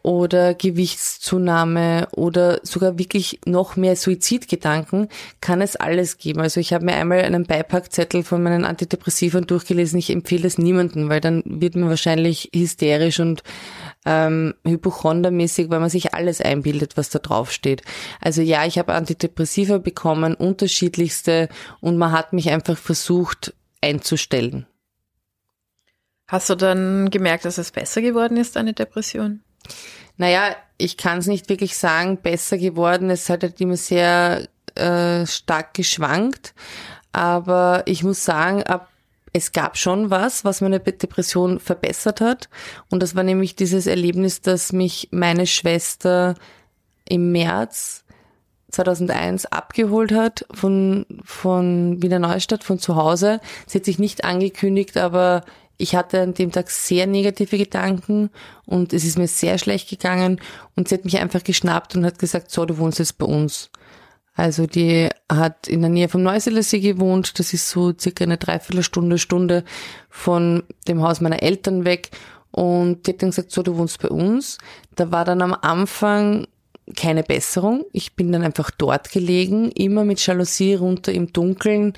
[0.05, 5.09] oder Gewichtszunahme oder sogar wirklich noch mehr Suizidgedanken,
[5.41, 6.43] kann es alles geben.
[6.43, 9.99] Also ich habe mir einmal einen Beipackzettel von meinen Antidepressivern durchgelesen.
[9.99, 13.43] Ich empfehle es niemandem, weil dann wird man wahrscheinlich hysterisch und
[14.05, 17.81] ähm, hypochondermäßig, weil man sich alles einbildet, was da drauf steht.
[18.21, 21.49] Also ja, ich habe Antidepressiva bekommen, unterschiedlichste,
[21.81, 24.67] und man hat mich einfach versucht einzustellen.
[26.27, 29.41] Hast du dann gemerkt, dass es besser geworden ist, eine Depression?
[30.17, 33.11] Naja, ich kann es nicht wirklich sagen, besser geworden.
[33.11, 36.55] Es hat halt immer sehr äh, stark geschwankt.
[37.13, 38.89] Aber ich muss sagen, ab
[39.37, 42.49] es gab schon was, was meine Depression verbessert hat.
[42.89, 46.37] Und das war nämlich dieses Erlebnis, dass mich meine Schwester
[47.09, 48.05] im März
[48.71, 53.41] 2001 abgeholt hat von, von Wiener Neustadt, von zu Hause.
[53.67, 55.45] Sie hat sich nicht angekündigt, aber
[55.77, 58.31] ich hatte an dem Tag sehr negative Gedanken
[58.65, 60.41] und es ist mir sehr schlecht gegangen
[60.77, 63.71] und sie hat mich einfach geschnappt und hat gesagt, so, du wohnst jetzt bei uns.
[64.37, 67.39] Also die hat in der Nähe vom Neusiedlersee gewohnt.
[67.39, 69.65] Das ist so circa eine Dreiviertelstunde, Stunde
[70.11, 72.11] von dem Haus meiner Eltern weg.
[72.51, 74.59] Und die hat dann gesagt, so, du wohnst bei uns.
[74.97, 76.49] Da war dann am Anfang
[76.97, 77.85] keine Besserung.
[77.93, 81.95] Ich bin dann einfach dort gelegen, immer mit Jalousie runter im Dunkeln.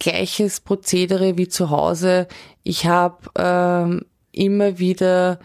[0.00, 2.26] Gleiches Prozedere wie zu Hause.
[2.64, 5.38] Ich habe ähm, immer wieder,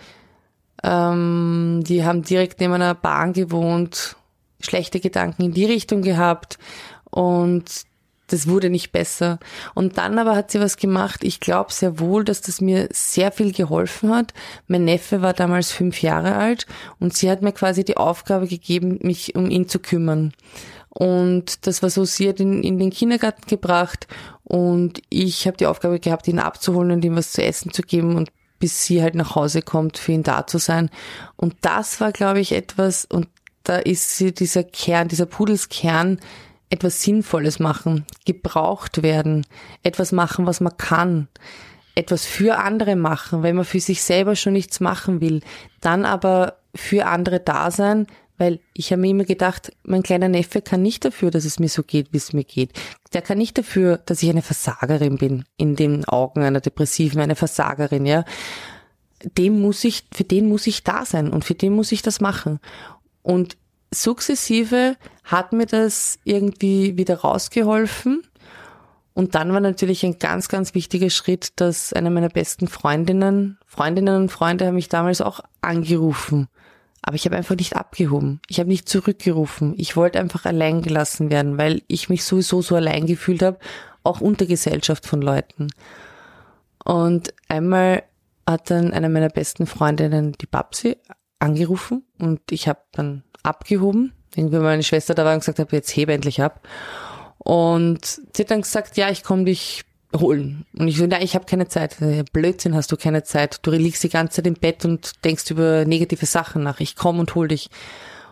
[0.84, 4.16] ähm, die haben direkt neben einer Bahn gewohnt
[4.62, 6.58] schlechte Gedanken in die Richtung gehabt
[7.12, 7.86] und
[8.28, 9.40] das wurde nicht besser.
[9.76, 11.24] Und dann aber hat sie was gemacht.
[11.24, 14.34] Ich glaube sehr wohl, dass das mir sehr viel geholfen hat.
[14.68, 16.66] Mein Neffe war damals fünf Jahre alt
[17.00, 20.34] und sie hat mir quasi die Aufgabe gegeben, mich um ihn zu kümmern.
[20.90, 24.08] Und das war so, sie hat ihn in den Kindergarten gebracht
[24.46, 28.16] und ich habe die Aufgabe gehabt, ihn abzuholen und ihm was zu essen zu geben
[28.16, 28.30] und
[28.60, 30.90] bis sie halt nach Hause kommt, für ihn da zu sein.
[31.36, 33.28] Und das war, glaube ich, etwas, und
[33.64, 36.20] da ist sie dieser Kern, dieser Pudelskern,
[36.70, 39.46] etwas Sinnvolles machen, gebraucht werden,
[39.84, 41.28] etwas machen, was man kann,
[41.96, 45.42] etwas für andere machen, wenn man für sich selber schon nichts machen will,
[45.82, 50.62] dann aber für andere da sein, weil ich habe mir immer gedacht, mein kleiner Neffe
[50.62, 52.72] kann nicht dafür, dass es mir so geht, wie es mir geht.
[53.14, 57.36] Der kann nicht dafür, dass ich eine Versagerin bin, in den Augen einer Depressiven, eine
[57.36, 58.26] Versagerin, ja.
[59.38, 62.20] Dem muss ich, für den muss ich da sein und für den muss ich das
[62.22, 62.60] machen.
[63.24, 63.58] Und
[63.92, 68.22] sukzessive hat mir das irgendwie wieder rausgeholfen.
[69.14, 74.24] Und dann war natürlich ein ganz, ganz wichtiger Schritt, dass eine meiner besten Freundinnen, Freundinnen
[74.24, 76.50] und Freunde haben mich damals auch angerufen.
[77.08, 78.42] Aber ich habe einfach nicht abgehoben.
[78.48, 79.76] Ich habe nicht zurückgerufen.
[79.78, 83.60] Ich wollte einfach allein gelassen werden, weil ich mich sowieso so allein gefühlt habe,
[84.04, 85.68] auch unter Gesellschaft von Leuten.
[86.84, 88.02] Und einmal
[88.48, 90.98] hat dann eine meiner besten Freundinnen die Babsi
[91.38, 94.14] angerufen und ich habe dann abgehoben.
[94.36, 96.68] Irgendwie meine Schwester da war und gesagt habe, jetzt hebe endlich ab.
[97.38, 99.84] Und sie hat dann gesagt, ja, ich komme dich
[100.20, 100.66] holen.
[100.78, 101.98] Und ich so, nein, ich habe keine Zeit.
[102.32, 103.60] Blödsinn hast du keine Zeit.
[103.62, 106.80] Du liegst die ganze Zeit im Bett und denkst über negative Sachen nach.
[106.80, 107.70] Ich komme und hol dich.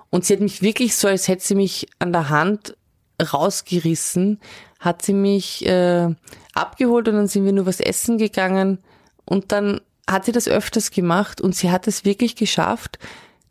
[0.10, 2.76] Und sie hat mich wirklich so, als hätte sie mich an der Hand
[3.22, 4.40] rausgerissen,
[4.80, 6.10] hat sie mich äh,
[6.54, 8.80] abgeholt und dann sind wir nur was essen gegangen.
[9.26, 13.00] Und dann hat sie das öfters gemacht und sie hat es wirklich geschafft,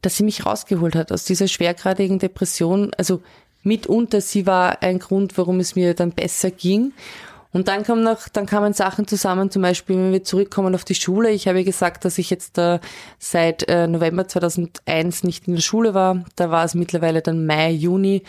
[0.02, 2.92] dass sie mich rausgeholt hat aus dieser schwergradigen Depression.
[2.98, 3.22] Also
[3.62, 6.92] mitunter sie war ein Grund, warum es mir dann besser ging.
[7.52, 10.94] Und dann kam noch, dann kamen Sachen zusammen, zum Beispiel, wenn wir zurückkommen auf die
[10.94, 11.30] Schule.
[11.30, 12.80] Ich habe gesagt, dass ich jetzt äh,
[13.18, 16.24] seit äh, November 2001 nicht in der Schule war.
[16.36, 18.22] Da war es mittlerweile dann Mai, Juni,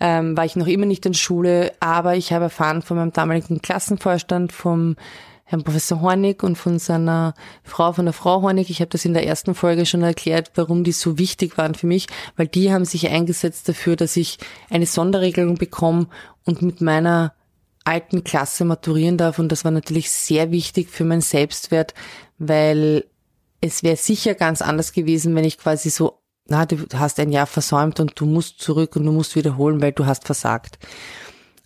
[0.00, 1.72] ähm, war ich noch immer nicht in der Schule.
[1.80, 4.96] Aber ich habe erfahren von meinem damaligen Klassenvorstand, vom
[5.44, 8.70] Herrn Professor Hornig und von seiner Frau, von der Frau Hornig.
[8.70, 11.86] Ich habe das in der ersten Folge schon erklärt, warum die so wichtig waren für
[11.86, 12.06] mich,
[12.38, 14.38] weil die haben sich eingesetzt dafür, dass ich
[14.70, 16.06] eine Sonderregelung bekomme
[16.46, 17.34] und mit meiner
[17.84, 19.38] alten Klasse maturieren darf.
[19.38, 21.94] Und das war natürlich sehr wichtig für meinen Selbstwert,
[22.38, 23.04] weil
[23.60, 27.46] es wäre sicher ganz anders gewesen, wenn ich quasi so, na, du hast ein Jahr
[27.46, 30.78] versäumt und du musst zurück und du musst wiederholen, weil du hast versagt.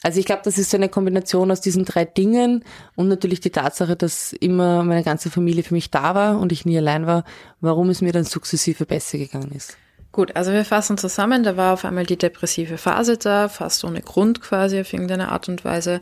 [0.02, 3.50] Also ich glaube, das ist so eine Kombination aus diesen drei Dingen und natürlich die
[3.50, 7.24] Tatsache, dass immer meine ganze Familie für mich da war und ich nie allein war,
[7.60, 9.76] warum es mir dann sukzessive besser gegangen ist.
[10.16, 14.00] Gut, also wir fassen zusammen, da war auf einmal die depressive Phase da, fast ohne
[14.00, 16.00] Grund quasi auf irgendeine Art und Weise.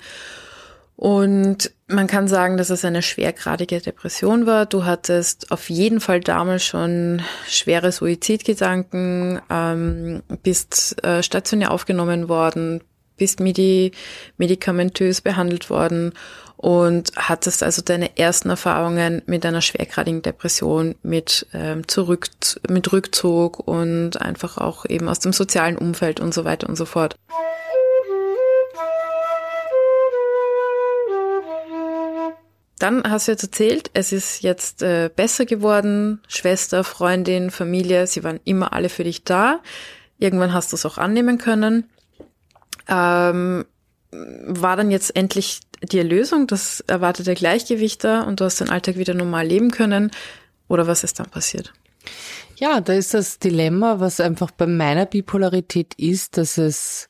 [0.94, 4.66] Und man kann sagen, dass es eine schwergradige Depression war.
[4.66, 12.84] Du hattest auf jeden Fall damals schon schwere Suizidgedanken, ähm, bist äh, stationär aufgenommen worden,
[13.16, 13.92] bist medi
[14.36, 16.12] medikamentös behandelt worden
[16.56, 22.28] und hattest also deine ersten Erfahrungen mit einer schwergradigen Depression, mit ähm, zurück,
[22.68, 26.86] mit Rückzug und einfach auch eben aus dem sozialen Umfeld und so weiter und so
[26.86, 27.16] fort.
[32.78, 38.24] Dann hast du jetzt erzählt, es ist jetzt äh, besser geworden, Schwester, Freundin, Familie, sie
[38.24, 39.60] waren immer alle für dich da.
[40.18, 41.88] Irgendwann hast du es auch annehmen können
[42.88, 43.64] ähm,
[44.10, 48.96] war dann jetzt endlich die Erlösung, das erwartete Gleichgewicht da und du hast den Alltag
[48.96, 50.10] wieder normal leben können?
[50.68, 51.72] Oder was ist dann passiert?
[52.56, 57.08] Ja, da ist das Dilemma, was einfach bei meiner Bipolarität ist, dass es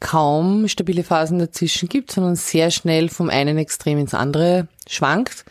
[0.00, 5.44] kaum stabile Phasen dazwischen gibt, sondern sehr schnell vom einen Extrem ins andere schwankt.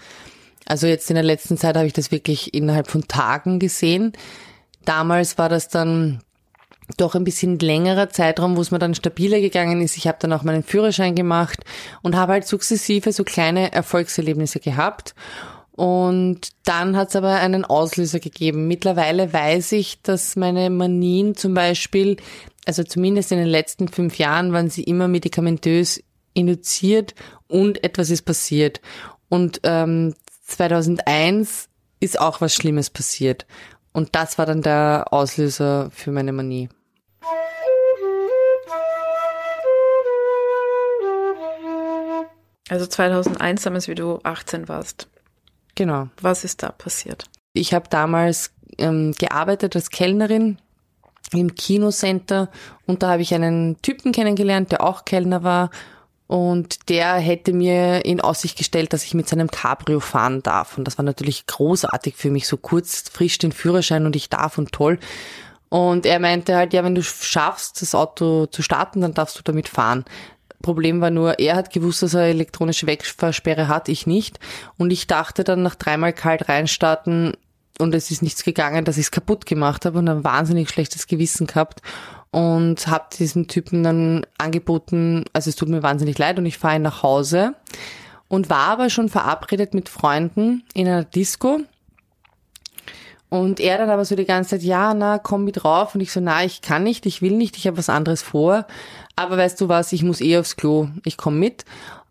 [0.65, 4.13] Also jetzt in der letzten Zeit habe ich das wirklich innerhalb von Tagen gesehen.
[4.83, 6.21] Damals war das dann
[6.97, 9.97] doch ein bisschen längerer Zeitraum, wo es mir dann stabiler gegangen ist.
[9.97, 11.59] Ich habe dann auch meinen Führerschein gemacht
[12.01, 15.15] und habe halt sukzessive so kleine Erfolgserlebnisse gehabt.
[15.71, 18.67] Und dann hat es aber einen Auslöser gegeben.
[18.67, 22.17] Mittlerweile weiß ich, dass meine Manien zum Beispiel,
[22.65, 26.01] also zumindest in den letzten fünf Jahren, waren sie immer medikamentös
[26.33, 27.13] induziert
[27.47, 28.79] und etwas ist passiert.
[29.27, 30.13] Und ähm,
[30.45, 31.67] 2001
[31.99, 33.45] ist auch was Schlimmes passiert.
[33.95, 36.67] Und das war dann der Auslöser für meine Manie.
[42.67, 45.07] Also 2001, damals wie du 18 warst.
[45.75, 46.09] Genau.
[46.21, 47.29] Was ist da passiert?
[47.53, 50.57] Ich habe damals ähm, gearbeitet als Kellnerin
[51.31, 52.49] im Kinocenter
[52.85, 55.69] und da habe ich einen Typen kennengelernt, der auch Kellner war
[56.27, 60.77] und der hätte mir in Aussicht gestellt, dass ich mit seinem Cabrio fahren darf.
[60.77, 64.57] Und das war natürlich großartig für mich, so kurz, frisch den Führerschein und ich darf
[64.57, 64.99] und toll.
[65.69, 69.43] Und er meinte halt, ja, wenn du schaffst, das Auto zu starten, dann darfst du
[69.43, 70.05] damit fahren.
[70.61, 74.39] Problem war nur, er hat gewusst, dass er elektronische Wegfahrsperre hat, ich nicht.
[74.77, 77.33] Und ich dachte dann nach dreimal kalt reinstarten
[77.77, 81.07] und es ist nichts gegangen, dass ich es kaputt gemacht habe und ein wahnsinnig schlechtes
[81.07, 81.81] Gewissen gehabt
[82.35, 86.81] und habe diesem Typen dann angeboten, also es tut mir wahnsinnig leid und ich fahre
[86.81, 87.55] nach Hause
[88.27, 91.61] und war aber schon verabredet mit Freunden in einer Disco.
[93.29, 95.95] Und er dann aber so die ganze Zeit, ja, na, komm mit drauf.
[95.95, 98.67] Und ich so, na, ich kann nicht, ich will nicht, ich habe was anderes vor.
[99.15, 101.63] Aber weißt du was, ich muss eh aufs Klo, ich komme mit.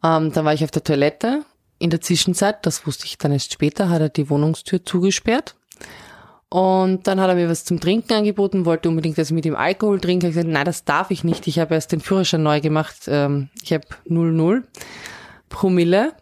[0.03, 1.45] Ähm, dann war ich auf der Toilette.
[1.79, 5.55] In der Zwischenzeit, das wusste ich dann erst später, hat er die Wohnungstür zugesperrt.
[6.49, 9.57] Und dann hat er mir was zum Trinken angeboten, wollte unbedingt, dass ich mit ihm
[9.57, 10.29] Alkohol trinke.
[10.29, 11.47] Ich habe gesagt, nein, das darf ich nicht.
[11.47, 13.09] Ich habe erst den Führerschein neu gemacht.
[13.09, 14.63] Ähm, ich habe 0,0
[15.49, 16.13] Promille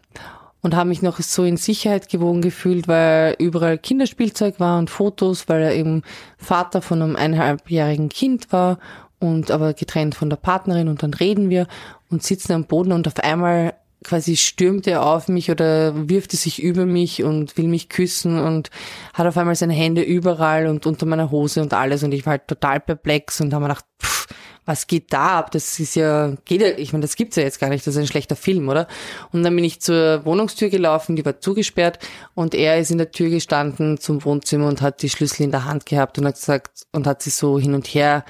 [0.61, 5.49] und habe mich noch so in Sicherheit gewogen gefühlt, weil überall Kinderspielzeug war und Fotos,
[5.49, 6.03] weil er eben
[6.37, 8.79] Vater von einem eineinhalbjährigen Kind war
[9.19, 11.67] und aber getrennt von der Partnerin und dann reden wir
[12.09, 16.37] und sitzen am Boden und auf einmal quasi stürmt er auf mich oder wirft er
[16.37, 18.69] sich über mich und will mich küssen und
[19.13, 22.31] hat auf einmal seine Hände überall und unter meiner Hose und alles und ich war
[22.31, 24.27] halt total perplex und habe mir gedacht, pff,
[24.65, 25.51] was geht da ab?
[25.51, 28.01] Das ist ja, geht ja, ich meine, das gibt's ja jetzt gar nicht, das ist
[28.01, 28.87] ein schlechter Film, oder?
[29.31, 31.99] Und dann bin ich zur Wohnungstür gelaufen, die war zugesperrt
[32.33, 35.65] und er ist in der Tür gestanden zum Wohnzimmer und hat die Schlüssel in der
[35.65, 38.23] Hand gehabt und hat gesagt, und hat sie so hin und her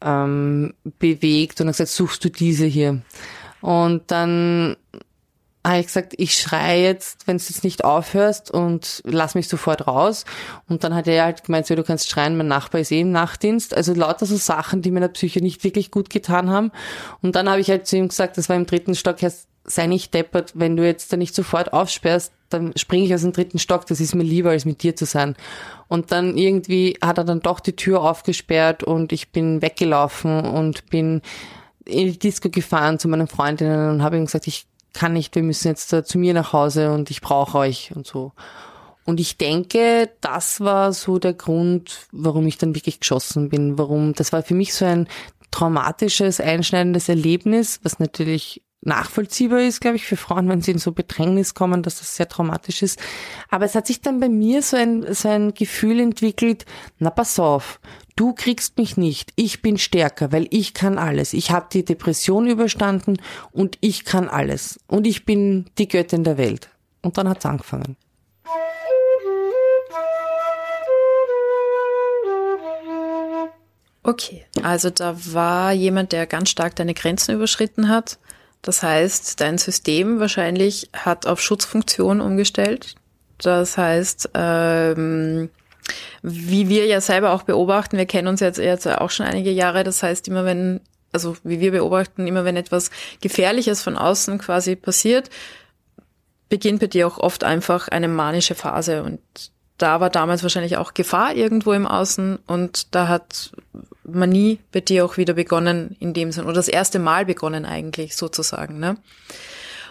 [0.00, 3.02] ähm, bewegt und hat gesagt, suchst du diese hier?
[3.60, 4.76] Und dann
[5.66, 9.86] habe ich gesagt, ich schreie jetzt, wenn du jetzt nicht aufhörst und lass mich sofort
[9.86, 10.24] raus.
[10.68, 13.10] Und dann hat er halt gemeint, so, du kannst schreien, mein Nachbar ist eh im
[13.10, 13.76] Nachtdienst.
[13.76, 16.70] Also lauter so Sachen, die meiner Psyche nicht wirklich gut getan haben.
[17.20, 19.16] Und dann habe ich halt zu ihm gesagt, das war im dritten Stock,
[19.64, 23.32] sei nicht deppert, wenn du jetzt da nicht sofort aufsperrst, dann springe ich aus dem
[23.32, 25.34] dritten Stock, das ist mir lieber, als mit dir zu sein.
[25.88, 30.88] Und dann irgendwie hat er dann doch die Tür aufgesperrt und ich bin weggelaufen und
[30.90, 31.22] bin
[31.84, 35.42] in die Disco gefahren zu meinen Freundinnen und habe ihm gesagt, ich kann nicht, wir
[35.42, 38.32] müssen jetzt zu mir nach Hause und ich brauche euch und so.
[39.04, 44.14] Und ich denke, das war so der Grund, warum ich dann wirklich geschossen bin, warum,
[44.14, 45.06] das war für mich so ein
[45.52, 50.92] traumatisches, einschneidendes Erlebnis, was natürlich nachvollziehbar ist, glaube ich, für Frauen, wenn sie in so
[50.92, 53.00] Bedrängnis kommen, dass das sehr traumatisch ist.
[53.48, 56.66] Aber es hat sich dann bei mir so ein, so ein Gefühl entwickelt,
[56.98, 57.80] na pass auf,
[58.16, 61.32] du kriegst mich nicht, ich bin stärker, weil ich kann alles.
[61.32, 63.18] Ich habe die Depression überstanden
[63.52, 64.80] und ich kann alles.
[64.88, 66.68] Und ich bin die Göttin der Welt.
[67.02, 67.96] Und dann hat's angefangen.
[74.02, 78.18] Okay, also da war jemand, der ganz stark deine Grenzen überschritten hat
[78.66, 82.96] das heißt, dein System wahrscheinlich hat auf Schutzfunktion umgestellt.
[83.38, 85.50] Das heißt, ähm,
[86.22, 89.84] wie wir ja selber auch beobachten, wir kennen uns jetzt, jetzt auch schon einige Jahre,
[89.84, 90.80] das heißt, immer wenn,
[91.12, 95.30] also wie wir beobachten, immer wenn etwas Gefährliches von außen quasi passiert,
[96.48, 99.20] beginnt bei dir auch oft einfach eine manische Phase und
[99.78, 103.52] da war damals wahrscheinlich auch Gefahr irgendwo im Außen und da hat
[104.04, 108.16] Manie bei dir auch wieder begonnen in dem Sinn oder das erste Mal begonnen eigentlich
[108.16, 108.78] sozusagen.
[108.78, 108.96] Ne?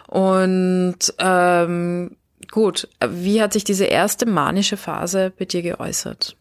[0.07, 2.15] Und ähm,
[2.51, 6.35] gut, wie hat sich diese erste manische Phase bei dir geäußert?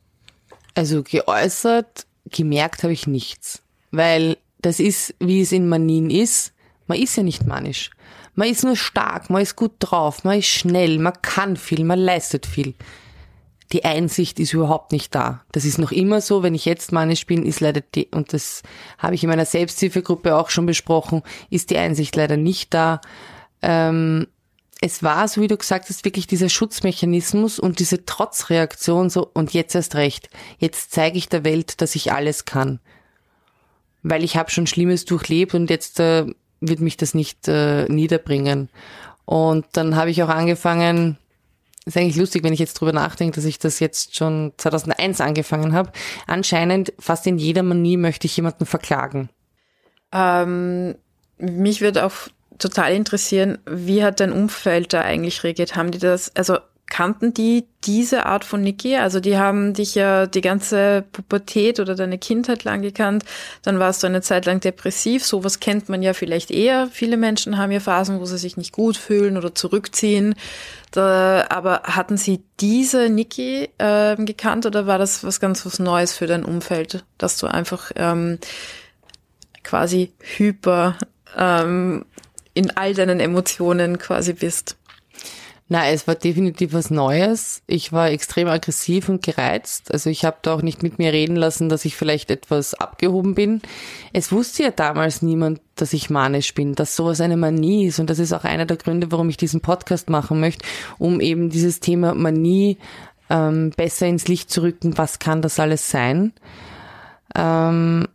[0.74, 6.52] Also geäußert, gemerkt habe ich nichts, weil das ist, wie es in Manien ist.
[6.86, 7.90] Man ist ja nicht manisch.
[8.34, 11.98] Man ist nur stark, man ist gut drauf, man ist schnell, man kann viel, man
[11.98, 12.74] leistet viel.
[13.74, 15.42] die Einsicht ist überhaupt nicht da.
[15.50, 18.62] Das ist noch immer so, wenn ich jetzt manisch bin, ist leider die, und das
[18.98, 23.00] habe ich in meiner Selbsthilfegruppe auch schon besprochen, ist die Einsicht leider nicht da.
[23.62, 24.28] Ähm,
[24.80, 29.52] es war, so wie du gesagt hast, wirklich dieser Schutzmechanismus und diese Trotzreaktion so, und
[29.52, 30.28] jetzt erst recht.
[30.58, 32.80] Jetzt zeige ich der Welt, dass ich alles kann.
[34.02, 36.26] Weil ich habe schon Schlimmes durchlebt und jetzt äh,
[36.60, 38.68] wird mich das nicht äh, niederbringen.
[39.24, 41.16] Und dann habe ich auch angefangen,
[41.86, 45.72] ist eigentlich lustig, wenn ich jetzt drüber nachdenke, dass ich das jetzt schon 2001 angefangen
[45.72, 45.92] habe.
[46.26, 49.28] Anscheinend fast in jeder Manie möchte ich jemanden verklagen.
[50.12, 50.94] Ähm,
[51.38, 52.12] mich würde auch
[52.58, 55.76] total interessieren, wie hat dein Umfeld da eigentlich reagiert?
[55.76, 58.96] Haben die das, also kannten die diese Art von Niki?
[58.96, 63.24] Also die haben dich ja die ganze Pubertät oder deine Kindheit lang gekannt.
[63.62, 65.24] Dann warst du eine Zeit lang depressiv.
[65.24, 66.88] Sowas kennt man ja vielleicht eher.
[66.92, 70.34] Viele Menschen haben ja Phasen, wo sie sich nicht gut fühlen oder zurückziehen.
[70.92, 76.12] Da, aber hatten sie diese Niki äh, gekannt oder war das was ganz was Neues
[76.12, 78.38] für dein Umfeld, dass du einfach ähm,
[79.64, 80.96] quasi hyper
[81.36, 82.04] ähm,
[82.54, 84.76] in all deinen Emotionen quasi bist?
[85.66, 87.62] Na, es war definitiv was Neues.
[87.66, 89.90] Ich war extrem aggressiv und gereizt.
[89.92, 93.34] Also ich habe da auch nicht mit mir reden lassen, dass ich vielleicht etwas abgehoben
[93.34, 93.62] bin.
[94.12, 97.98] Es wusste ja damals niemand, dass ich manisch bin, dass sowas eine Manie ist.
[97.98, 100.66] Und das ist auch einer der Gründe, warum ich diesen Podcast machen möchte,
[100.98, 102.76] um eben dieses Thema Manie
[103.30, 104.98] ähm, besser ins Licht zu rücken.
[104.98, 106.34] Was kann das alles sein?
[107.34, 108.06] Ähm,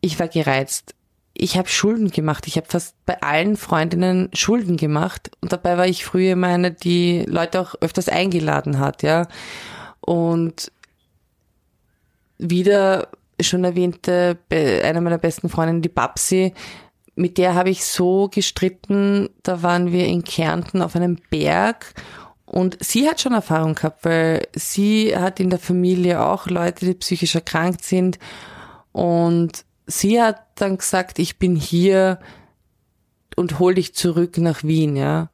[0.00, 0.96] ich war gereizt
[1.42, 2.46] ich habe Schulden gemacht.
[2.46, 5.30] Ich habe fast bei allen Freundinnen Schulden gemacht.
[5.40, 9.26] Und dabei war ich früher immer eine, die Leute auch öfters eingeladen hat, ja.
[10.00, 10.70] Und
[12.36, 13.08] wieder
[13.40, 16.52] schon erwähnte, eine meiner besten Freundinnen, die Babsi,
[17.14, 19.30] mit der habe ich so gestritten.
[19.42, 21.94] Da waren wir in Kärnten auf einem Berg
[22.44, 26.94] und sie hat schon Erfahrung gehabt, weil sie hat in der Familie auch Leute, die
[26.94, 28.18] psychisch erkrankt sind.
[28.92, 32.18] Und sie hat dann gesagt, ich bin hier
[33.36, 35.30] und hol dich zurück nach Wien, ja.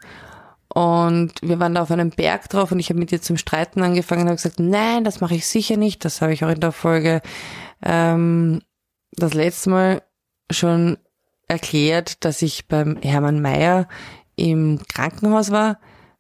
[0.69, 3.83] Und wir waren da auf einem Berg drauf und ich habe mit ihr zum Streiten
[3.83, 6.05] angefangen und habe gesagt, nein, das mache ich sicher nicht.
[6.05, 7.23] Das habe ich auch in der Folge
[7.83, 8.61] ähm,
[9.13, 10.03] das letzte Mal
[10.51, 10.99] schon
[11.49, 13.89] erklärt, dass ich beim Hermann Mayer
[14.37, 15.79] im Krankenhaus war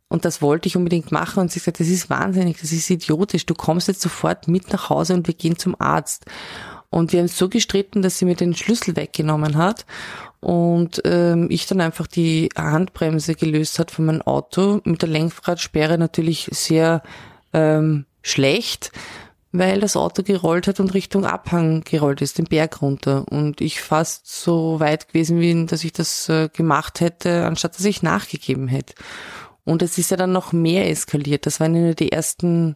[0.08, 3.44] und das wollte ich unbedingt machen und sie gesagt, das ist wahnsinnig, das ist idiotisch,
[3.44, 6.26] du kommst jetzt sofort mit nach Hause und wir gehen zum Arzt.
[6.96, 9.84] Und wir haben so gestritten, dass sie mir den Schlüssel weggenommen hat
[10.40, 15.98] und ähm, ich dann einfach die Handbremse gelöst hat von meinem Auto mit der Lenkradsperre
[15.98, 17.02] natürlich sehr
[17.52, 18.92] ähm, schlecht,
[19.52, 23.26] weil das Auto gerollt hat und Richtung Abhang gerollt ist, den Berg runter.
[23.28, 27.84] Und ich fast so weit gewesen bin, dass ich das äh, gemacht hätte, anstatt dass
[27.84, 28.94] ich nachgegeben hätte.
[29.64, 31.44] Und es ist ja dann noch mehr eskaliert.
[31.44, 32.74] Das waren ja nur die ersten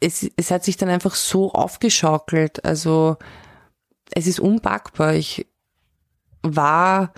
[0.00, 2.64] es, es hat sich dann einfach so aufgeschaukelt.
[2.64, 3.16] Also
[4.12, 5.14] es ist unpackbar.
[5.14, 5.46] Ich
[6.42, 7.12] war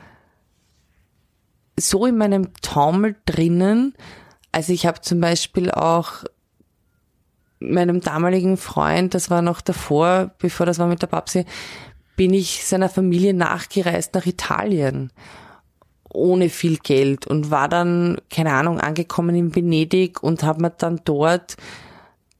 [1.79, 3.95] so in meinem Taumel drinnen.
[4.51, 6.25] Also ich habe zum Beispiel auch
[7.61, 11.47] meinem damaligen Freund, das war noch davor, bevor das war mit der Babsi,
[12.17, 15.13] bin ich seiner Familie nachgereist nach Italien
[16.15, 21.01] ohne viel Geld und war dann, keine Ahnung, angekommen in Venedig und habe mir dann
[21.05, 21.57] dort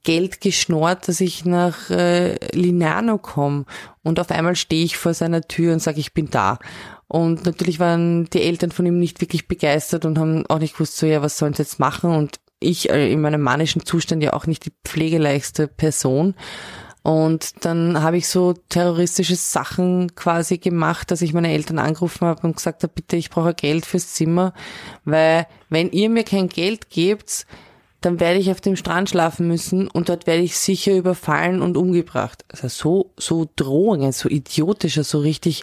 [0.03, 3.65] Geld geschnort, dass ich nach äh, Linerno komme.
[4.03, 6.59] Und auf einmal stehe ich vor seiner Tür und sage, ich bin da.
[7.07, 10.97] Und natürlich waren die Eltern von ihm nicht wirklich begeistert und haben auch nicht gewusst,
[10.97, 12.11] so ja, was sollen sie jetzt machen?
[12.11, 16.35] Und ich äh, in meinem manischen Zustand ja auch nicht die pflegeleichste Person.
[17.03, 22.47] Und dann habe ich so terroristische Sachen quasi gemacht, dass ich meine Eltern angerufen habe
[22.47, 24.55] und gesagt habe, bitte, ich brauche Geld fürs Zimmer,
[25.05, 27.47] weil wenn ihr mir kein Geld gebt,
[28.05, 31.77] dann werde ich auf dem Strand schlafen müssen und dort werde ich sicher überfallen und
[31.77, 32.45] umgebracht.
[32.49, 35.63] Also so, so Drohungen, so idiotischer, so richtig,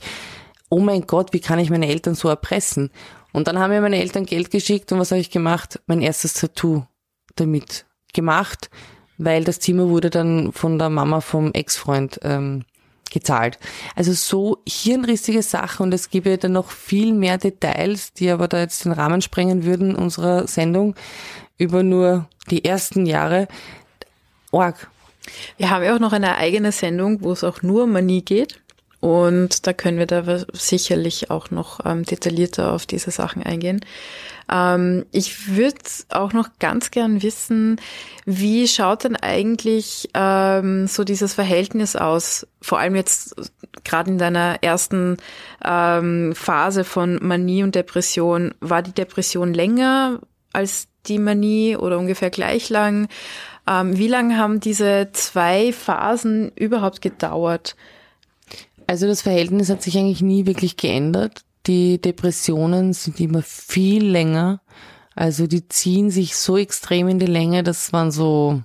[0.69, 2.91] oh mein Gott, wie kann ich meine Eltern so erpressen?
[3.31, 5.79] Und dann haben mir meine Eltern Geld geschickt und was habe ich gemacht?
[5.85, 6.83] Mein erstes Tattoo
[7.35, 8.69] damit gemacht,
[9.17, 12.63] weil das Zimmer wurde dann von der Mama vom Ex-Freund ähm,
[13.11, 13.59] gezahlt.
[13.95, 18.59] Also so hirnrissige Sachen und es gäbe dann noch viel mehr Details, die aber da
[18.59, 20.95] jetzt den Rahmen sprengen würden unserer Sendung
[21.59, 23.47] über nur die ersten Jahre.
[24.51, 24.89] Org.
[25.57, 28.59] Wir haben ja auch noch eine eigene Sendung, wo es auch nur um Manie geht.
[29.01, 33.79] Und da können wir da sicherlich auch noch ähm, detaillierter auf diese Sachen eingehen.
[34.51, 35.77] Ähm, ich würde
[36.09, 37.79] auch noch ganz gern wissen,
[38.25, 42.45] wie schaut denn eigentlich ähm, so dieses Verhältnis aus?
[42.61, 43.35] Vor allem jetzt
[43.85, 45.15] gerade in deiner ersten
[45.63, 48.53] ähm, Phase von Manie und Depression.
[48.59, 50.19] War die Depression länger
[50.53, 53.07] als die Manie oder ungefähr gleich lang?
[53.67, 57.75] Ähm, wie lange haben diese zwei Phasen überhaupt gedauert?
[58.87, 61.41] Also das Verhältnis hat sich eigentlich nie wirklich geändert.
[61.67, 64.61] Die Depressionen sind immer viel länger.
[65.15, 68.63] Also die ziehen sich so extrem in die Länge, das waren so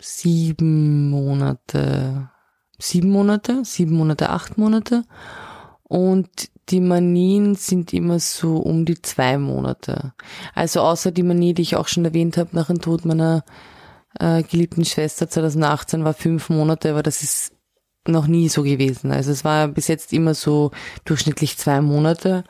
[0.00, 2.30] sieben Monate,
[2.78, 5.04] sieben Monate, sieben Monate, acht Monate.
[5.82, 10.12] Und die Manien sind immer so um die zwei Monate.
[10.54, 13.44] Also außer die Manie, die ich auch schon erwähnt habe, nach dem Tod meiner
[14.18, 17.52] äh, geliebten Schwester 2018 war fünf Monate, aber das ist
[18.06, 19.12] noch nie so gewesen.
[19.12, 20.70] Also es war bis jetzt immer so
[21.04, 22.44] durchschnittlich zwei Monate.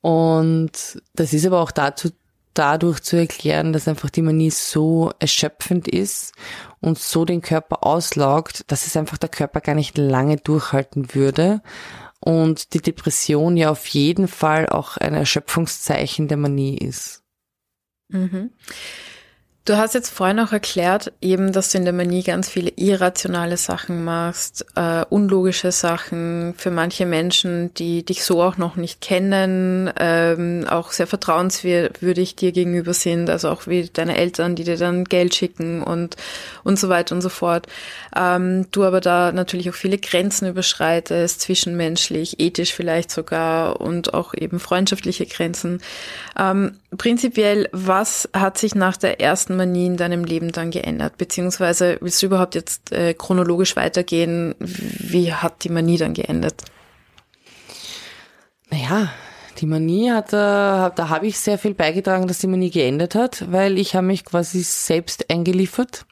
[0.00, 2.10] Und das ist aber auch dazu,
[2.54, 6.32] dadurch zu erklären, dass einfach die Manie so erschöpfend ist
[6.80, 11.60] und so den Körper auslaugt, dass es einfach der Körper gar nicht lange durchhalten würde.
[12.20, 17.22] Und die Depression ja auf jeden Fall auch ein Erschöpfungszeichen der Manie ist.
[18.08, 18.50] Mhm.
[19.66, 23.56] Du hast jetzt vorhin auch erklärt, eben, dass du in der Manie ganz viele irrationale
[23.56, 29.92] Sachen machst, äh, unlogische Sachen für manche Menschen, die dich so auch noch nicht kennen,
[29.98, 35.02] ähm, auch sehr vertrauenswürdig dir gegenüber sind, also auch wie deine Eltern, die dir dann
[35.02, 36.14] Geld schicken und
[36.62, 37.66] und so weiter und so fort.
[38.14, 44.32] Ähm, du aber da natürlich auch viele Grenzen überschreitest, zwischenmenschlich, ethisch vielleicht sogar und auch
[44.32, 45.80] eben freundschaftliche Grenzen.
[46.38, 51.18] Ähm, prinzipiell, was hat sich nach der ersten Manie in deinem Leben dann geändert?
[51.18, 54.54] Beziehungsweise willst du überhaupt jetzt äh, chronologisch weitergehen?
[54.58, 56.62] Wie hat die Manie dann geändert?
[58.70, 59.10] Naja,
[59.58, 60.36] die Manie hat, äh,
[60.94, 64.24] da habe ich sehr viel beigetragen, dass die Manie geändert hat, weil ich habe mich
[64.24, 66.04] quasi selbst eingeliefert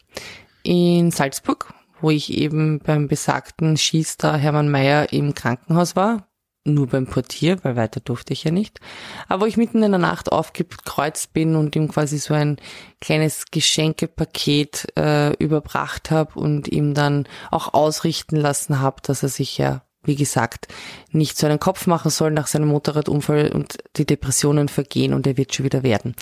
[0.62, 6.26] in Salzburg, wo ich eben beim besagten Schießstar Hermann Mayer im Krankenhaus war,
[6.64, 8.80] nur beim Portier, weil weiter durfte ich ja nicht.
[9.28, 12.56] Aber wo ich mitten in der Nacht aufgekreuzt bin und ihm quasi so ein
[13.00, 19.58] kleines Geschenkepaket äh, überbracht habe und ihm dann auch ausrichten lassen habe, dass er sich
[19.58, 20.68] ja, wie gesagt,
[21.10, 25.36] nicht so einen Kopf machen soll nach seinem Motorradunfall und die Depressionen vergehen und er
[25.36, 26.14] wird schon wieder werden.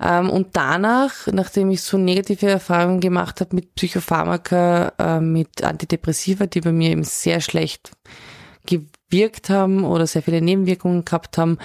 [0.00, 6.46] Ähm, und danach, nachdem ich so negative Erfahrungen gemacht habe mit Psychopharmaka, äh, mit Antidepressiva,
[6.46, 7.90] die bei mir eben sehr schlecht
[9.10, 11.58] gewirkt haben oder sehr viele Nebenwirkungen gehabt haben,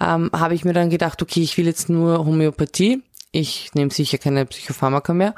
[0.00, 3.02] ähm, habe ich mir dann gedacht, okay, ich will jetzt nur Homöopathie.
[3.32, 5.34] Ich nehme sicher keine Psychopharmaka mehr.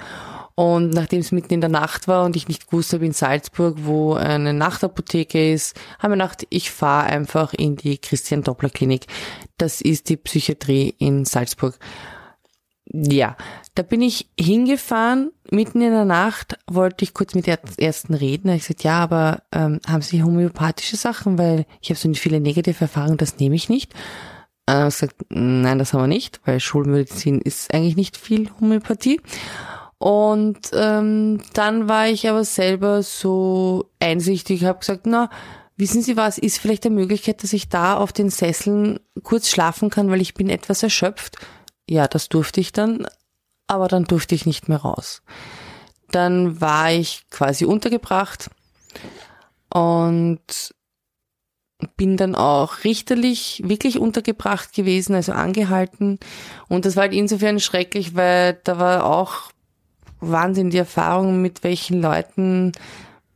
[0.55, 3.79] Und nachdem es mitten in der Nacht war und ich nicht gewusst habe in Salzburg,
[3.83, 9.07] wo eine Nachtapotheke ist, haben wir gedacht, ich fahre einfach in die Christian Doppler Klinik.
[9.57, 11.79] Das ist die Psychiatrie in Salzburg.
[12.87, 13.37] Ja,
[13.75, 18.49] da bin ich hingefahren, mitten in der Nacht wollte ich kurz mit der ersten reden.
[18.49, 22.41] Da ich gesagt, ja, aber ähm, haben Sie homöopathische Sachen, weil ich habe so viele
[22.41, 23.95] negative Erfahrungen, das nehme ich nicht.
[24.69, 29.21] Äh, ich gesagt, nein, das haben wir nicht, weil Schulmedizin ist eigentlich nicht viel Homöopathie.
[29.99, 35.31] Und ähm, dann war ich aber selber so einsichtig, habe gesagt, na,
[35.77, 39.89] wissen Sie was, ist vielleicht eine Möglichkeit, dass ich da auf den Sesseln kurz schlafen
[39.89, 41.39] kann, weil ich bin etwas erschöpft
[41.93, 43.07] ja, das durfte ich dann,
[43.67, 45.23] aber dann durfte ich nicht mehr raus.
[46.11, 48.51] Dann war ich quasi untergebracht
[49.69, 50.41] und
[51.97, 56.19] bin dann auch richterlich wirklich untergebracht gewesen, also angehalten.
[56.69, 59.51] Und das war halt insofern schrecklich, weil da war auch
[60.21, 62.73] Wahnsinn die Erfahrung, mit welchen Leuten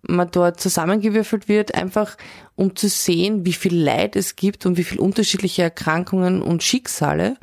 [0.02, 2.16] man dort zusammengewürfelt wird, einfach
[2.54, 7.36] um zu sehen, wie viel Leid es gibt und wie viel unterschiedliche Erkrankungen und Schicksale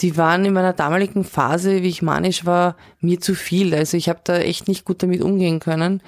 [0.00, 3.74] die waren in meiner damaligen Phase, wie ich manisch war, mir zu viel.
[3.74, 6.02] Also ich habe da echt nicht gut damit umgehen können.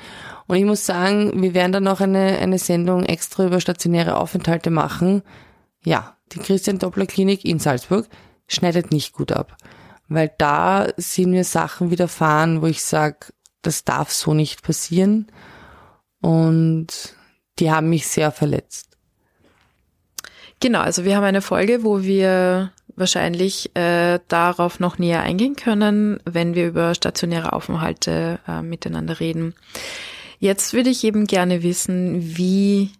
[0.49, 4.71] Und ich muss sagen, wir werden dann noch eine, eine Sendung extra über stationäre Aufenthalte
[4.71, 5.23] machen.
[5.85, 8.07] Ja, die Christian Doppler Klinik in Salzburg
[8.49, 9.57] schneidet nicht gut ab.
[10.09, 13.19] Weil da sind mir Sachen widerfahren, wo ich sage,
[13.63, 15.29] das darf so nicht passieren.
[16.21, 17.15] Und
[17.59, 18.97] die haben mich sehr verletzt.
[20.61, 26.19] Genau, also wir haben eine Folge, wo wir wahrscheinlich äh, darauf noch näher eingehen können,
[26.25, 29.55] wenn wir über stationäre Aufenthalte äh, miteinander reden.
[30.39, 32.91] Jetzt würde ich eben gerne wissen, wie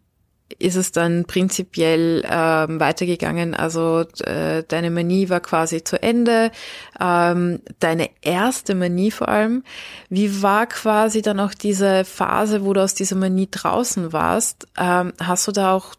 [0.59, 3.55] ist es dann prinzipiell ähm, weitergegangen?
[3.55, 6.53] Also äh, deine Manie war quasi zu Ende,
[7.01, 9.65] ähm, deine erste Manie vor allem.
[10.09, 14.69] Wie war quasi dann auch diese Phase, wo du aus dieser Manie draußen warst?
[14.79, 15.95] Ähm, hast du da auch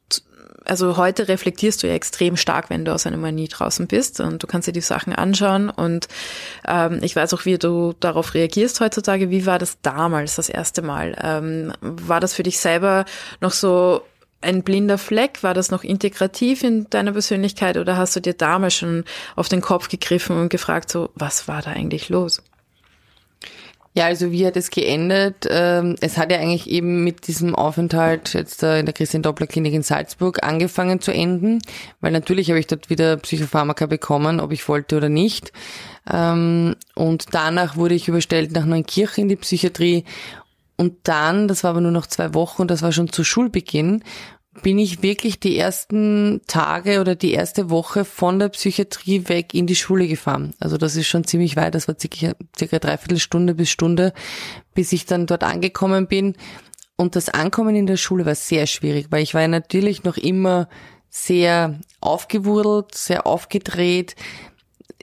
[0.68, 4.44] also heute reflektierst du ja extrem stark, wenn du aus einer Manie draußen bist und
[4.44, 6.08] du kannst dir die Sachen anschauen und
[6.68, 9.30] ähm, ich weiß auch, wie du darauf reagierst heutzutage.
[9.30, 11.16] Wie war das damals das erste Mal?
[11.22, 13.06] Ähm, war das für dich selber
[13.40, 14.02] noch so
[14.42, 15.44] ein blinder Fleck?
[15.44, 19.04] War das noch integrativ in deiner Persönlichkeit oder hast du dir damals schon
[19.36, 22.42] auf den Kopf gegriffen und gefragt, so, was war da eigentlich los?
[23.98, 25.48] Ja, also wie hat es geendet?
[25.50, 29.74] Ähm, es hat ja eigentlich eben mit diesem Aufenthalt jetzt in der Christian Doppler Klinik
[29.74, 31.64] in Salzburg angefangen zu enden,
[32.00, 35.52] weil natürlich habe ich dort wieder Psychopharmaka bekommen, ob ich wollte oder nicht.
[36.08, 40.04] Ähm, und danach wurde ich überstellt nach Neunkirchen in die Psychiatrie.
[40.76, 44.04] Und dann, das war aber nur noch zwei Wochen, das war schon zu Schulbeginn
[44.62, 49.68] bin ich wirklich die ersten Tage oder die erste Woche von der Psychiatrie weg in
[49.68, 50.54] die Schule gefahren.
[50.60, 54.14] Also das ist schon ziemlich weit, das war circa, circa dreiviertel Stunde bis Stunde,
[54.74, 56.36] bis ich dann dort angekommen bin.
[56.96, 60.18] Und das Ankommen in der Schule war sehr schwierig, weil ich war ja natürlich noch
[60.18, 60.68] immer
[61.10, 64.16] sehr aufgewurdelt, sehr aufgedreht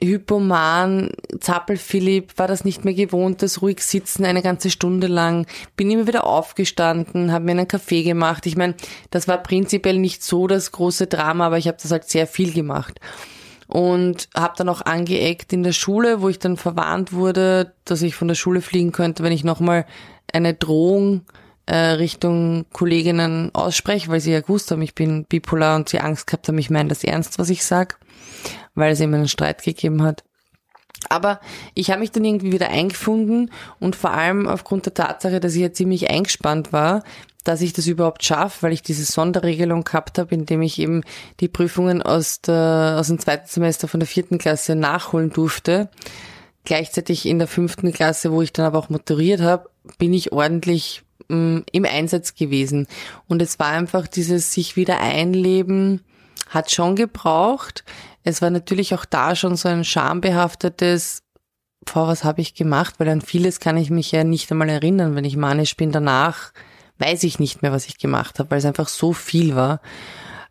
[0.01, 5.89] hypoman, Zappel-Philipp, war das nicht mehr gewohnt, das ruhig sitzen eine ganze Stunde lang, bin
[5.89, 8.45] immer wieder aufgestanden, habe mir einen Kaffee gemacht.
[8.45, 8.75] Ich meine,
[9.11, 12.53] das war prinzipiell nicht so das große Drama, aber ich habe das halt sehr viel
[12.53, 12.99] gemacht.
[13.67, 18.15] Und habe dann auch angeeckt in der Schule, wo ich dann verwarnt wurde, dass ich
[18.15, 19.87] von der Schule fliegen könnte, wenn ich nochmal
[20.31, 21.21] eine Drohung
[21.65, 26.27] äh, Richtung Kolleginnen ausspreche, weil sie ja gewusst haben, ich bin bipolar und sie Angst
[26.27, 27.97] gehabt haben, ich meine das ernst, was ich sag
[28.75, 30.23] weil es eben einen Streit gegeben hat.
[31.09, 31.39] Aber
[31.73, 35.61] ich habe mich dann irgendwie wieder eingefunden und vor allem aufgrund der Tatsache, dass ich
[35.61, 37.03] ja ziemlich eingespannt war,
[37.43, 41.03] dass ich das überhaupt schaffe, weil ich diese Sonderregelung gehabt habe, indem ich eben
[41.39, 45.89] die Prüfungen aus, der, aus dem zweiten Semester von der vierten Klasse nachholen durfte.
[46.63, 49.69] Gleichzeitig in der fünften Klasse, wo ich dann aber auch motoriert habe,
[49.99, 52.87] bin ich ordentlich mh, mm, im Einsatz gewesen.
[53.27, 56.01] Und es war einfach dieses sich wieder einleben,
[56.49, 57.83] hat schon gebraucht.
[58.23, 61.23] Es war natürlich auch da schon so ein schambehaftetes,
[61.87, 65.15] vor was habe ich gemacht, weil an vieles kann ich mich ja nicht einmal erinnern,
[65.15, 65.91] wenn ich manisch bin.
[65.91, 66.51] Danach
[66.97, 69.81] weiß ich nicht mehr, was ich gemacht habe, weil es einfach so viel war.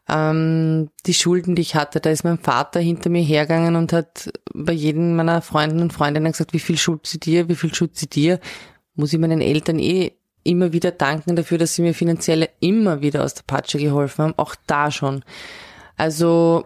[0.08, 4.30] Ähm, die Schulden, die ich hatte, da ist mein Vater hinter mir hergegangen und hat
[4.52, 7.96] bei jedem meiner Freunden und Freundinnen gesagt, wie viel schuld sie dir, wie viel schuld
[7.96, 8.38] sie dir.
[8.94, 10.12] Muss ich meinen Eltern eh
[10.44, 14.34] immer wieder danken dafür, dass sie mir finanziell immer wieder aus der Patsche geholfen haben,
[14.36, 15.24] auch da schon.
[15.96, 16.64] Also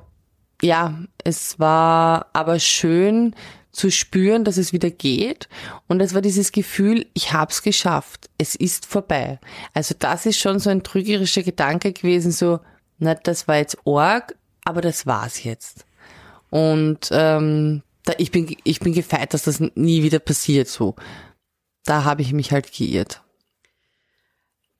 [0.62, 3.34] ja, es war aber schön
[3.70, 5.48] zu spüren, dass es wieder geht.
[5.86, 8.28] Und es war dieses Gefühl, ich hab's geschafft.
[8.38, 9.38] Es ist vorbei.
[9.72, 12.60] Also das ist schon so ein trügerischer Gedanke gewesen, so,
[12.98, 15.86] na, das war jetzt Org, aber das war's jetzt.
[16.50, 20.68] Und ähm, da, ich bin ich bin gefeit, dass das nie wieder passiert.
[20.68, 20.96] So,
[21.84, 23.22] da habe ich mich halt geirrt.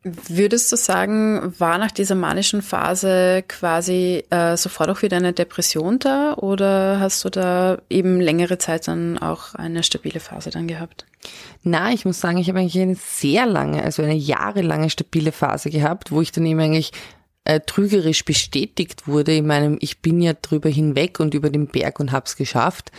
[0.05, 5.99] Würdest du sagen, war nach dieser manischen Phase quasi äh, sofort auch wieder eine Depression
[5.99, 11.05] da oder hast du da eben längere Zeit dann auch eine stabile Phase dann gehabt?
[11.65, 15.69] Na, ich muss sagen, ich habe eigentlich eine sehr lange, also eine jahrelange stabile Phase
[15.69, 16.93] gehabt, wo ich dann eben eigentlich
[17.43, 21.99] äh, trügerisch bestätigt wurde in meinem, ich bin ja drüber hinweg und über den Berg
[21.99, 22.93] und hab's geschafft,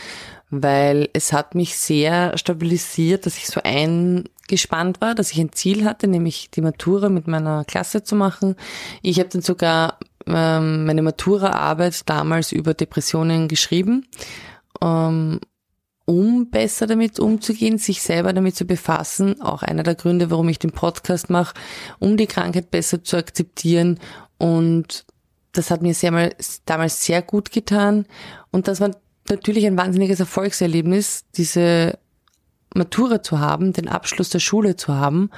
[0.49, 5.53] weil es hat mich sehr stabilisiert, dass ich so ein gespannt war, dass ich ein
[5.53, 8.55] Ziel hatte, nämlich die Matura mit meiner Klasse zu machen.
[9.03, 14.07] Ich habe dann sogar ähm, meine Matura-Arbeit damals über Depressionen geschrieben,
[14.81, 15.39] ähm,
[16.05, 19.39] um besser damit umzugehen, sich selber damit zu befassen.
[19.41, 21.53] Auch einer der Gründe, warum ich den Podcast mache,
[21.99, 23.99] um die Krankheit besser zu akzeptieren.
[24.39, 25.05] Und
[25.51, 26.33] das hat mir sehr mal,
[26.65, 28.07] damals sehr gut getan.
[28.51, 28.91] Und das war
[29.29, 31.97] natürlich ein wahnsinniges Erfolgserlebnis, diese
[32.73, 35.29] Matura zu haben, den Abschluss der Schule zu haben.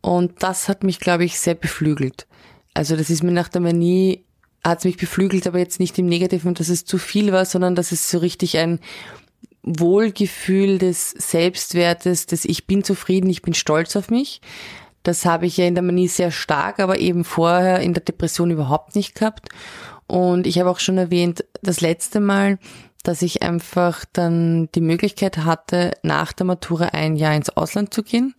[0.00, 2.26] Und das hat mich, glaube ich, sehr beflügelt.
[2.74, 4.24] Also das ist mir nach der Manie,
[4.62, 7.74] hat es mich beflügelt, aber jetzt nicht im Negativen, dass es zu viel war, sondern
[7.74, 8.80] dass es so richtig ein
[9.62, 14.40] Wohlgefühl des Selbstwertes, des Ich bin zufrieden, ich bin stolz auf mich.
[15.02, 18.50] Das habe ich ja in der Manie sehr stark, aber eben vorher in der Depression
[18.50, 19.48] überhaupt nicht gehabt.
[20.06, 22.58] Und ich habe auch schon erwähnt, das letzte Mal,
[23.04, 28.02] dass ich einfach dann die Möglichkeit hatte, nach der Matura ein Jahr ins Ausland zu
[28.02, 28.34] gehen.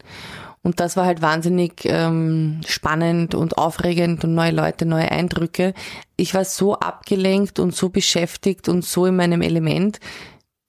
[0.64, 5.76] Und das war halt wahnsinnig ähm, spannend und aufregend und neue Leute, neue Eindrücke.
[6.18, 10.00] Ich war so abgelenkt und so beschäftigt und so in meinem Element.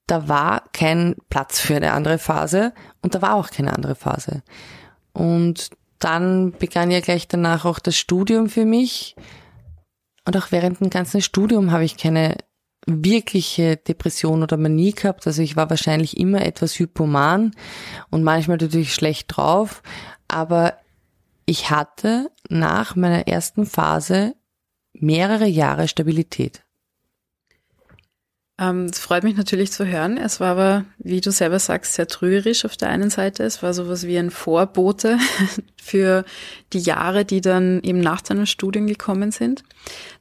[0.07, 4.43] Da war kein Platz für eine andere Phase und da war auch keine andere Phase.
[5.15, 9.17] Und dann begann ja gleich danach auch das Studium für mich.
[10.27, 12.37] Und auch während dem ganzen Studium habe ich keine
[12.87, 15.27] wirkliche Depression oder Manie gehabt.
[15.27, 17.53] Also ich war wahrscheinlich immer etwas hypoman
[18.11, 19.83] und manchmal natürlich schlecht drauf.
[20.29, 20.75] Aber
[21.45, 24.35] ich hatte nach meiner ersten Phase
[24.93, 26.66] mehrere Jahre Stabilität.
[28.59, 30.17] Ähm, es freut mich natürlich zu hören.
[30.17, 33.43] Es war aber, wie du selber sagst, sehr trügerisch auf der einen Seite.
[33.43, 35.19] Es war sowas wie ein Vorbote
[35.77, 36.25] für
[36.73, 39.63] die Jahre, die dann eben nach deinem Studium gekommen sind.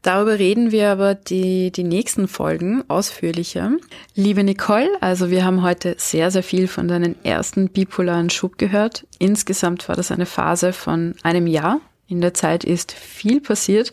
[0.01, 3.71] Darüber reden wir aber die, die nächsten Folgen ausführlicher.
[4.15, 9.07] Liebe Nicole, also wir haben heute sehr, sehr viel von deinen ersten bipolaren Schub gehört.
[9.17, 11.79] Insgesamt war das eine Phase von einem Jahr.
[12.07, 13.91] In der Zeit ist viel passiert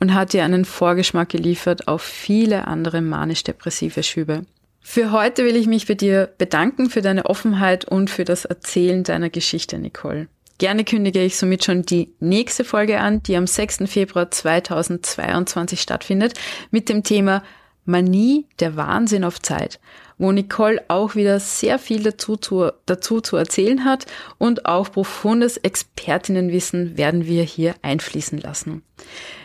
[0.00, 4.42] und hat dir einen Vorgeschmack geliefert auf viele andere manisch-depressive Schübe.
[4.80, 9.04] Für heute will ich mich bei dir bedanken für deine Offenheit und für das Erzählen
[9.04, 10.28] deiner Geschichte, Nicole.
[10.58, 13.84] Gerne kündige ich somit schon die nächste Folge an, die am 6.
[13.86, 16.34] Februar 2022 stattfindet,
[16.70, 17.44] mit dem Thema
[17.88, 19.80] Manie, der Wahnsinn auf Zeit,
[20.18, 25.56] wo Nicole auch wieder sehr viel dazu zu, dazu zu erzählen hat und auch profundes
[25.56, 28.82] Expertinnenwissen werden wir hier einfließen lassen.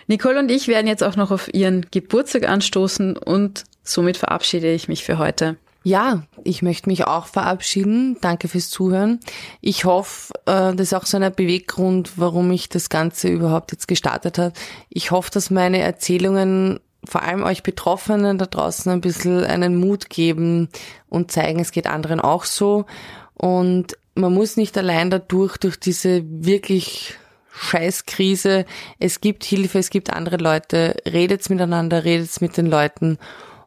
[0.08, 4.88] Nicole und ich werden jetzt auch noch auf ihren Geburtstag anstoßen und somit verabschiede ich
[4.88, 5.56] mich für heute.
[5.86, 8.18] Ja, ich möchte mich auch verabschieden.
[8.22, 9.20] Danke fürs Zuhören.
[9.60, 13.90] Ich hoffe, äh, das ist auch so ein Beweggrund, warum ich das Ganze überhaupt jetzt
[13.90, 14.54] gestartet habe.
[14.90, 20.10] Ich hoffe, dass meine Erzählungen vor allem euch Betroffenen da draußen ein bisschen einen Mut
[20.10, 20.70] geben
[21.10, 22.86] und zeigen, es geht anderen auch so.
[23.34, 27.16] Und man muss nicht allein dadurch, durch diese wirklich
[27.54, 28.66] Scheißkrise.
[29.00, 30.96] Es gibt Hilfe, es gibt andere Leute.
[31.06, 33.18] Redet's miteinander, redet's mit den Leuten.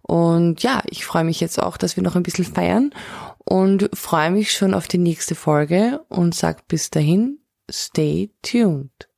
[0.03, 2.93] Und ja, ich freue mich jetzt auch, dass wir noch ein bisschen feiern
[3.39, 7.39] und freue mich schon auf die nächste Folge und sag bis dahin,
[7.71, 9.09] stay tuned.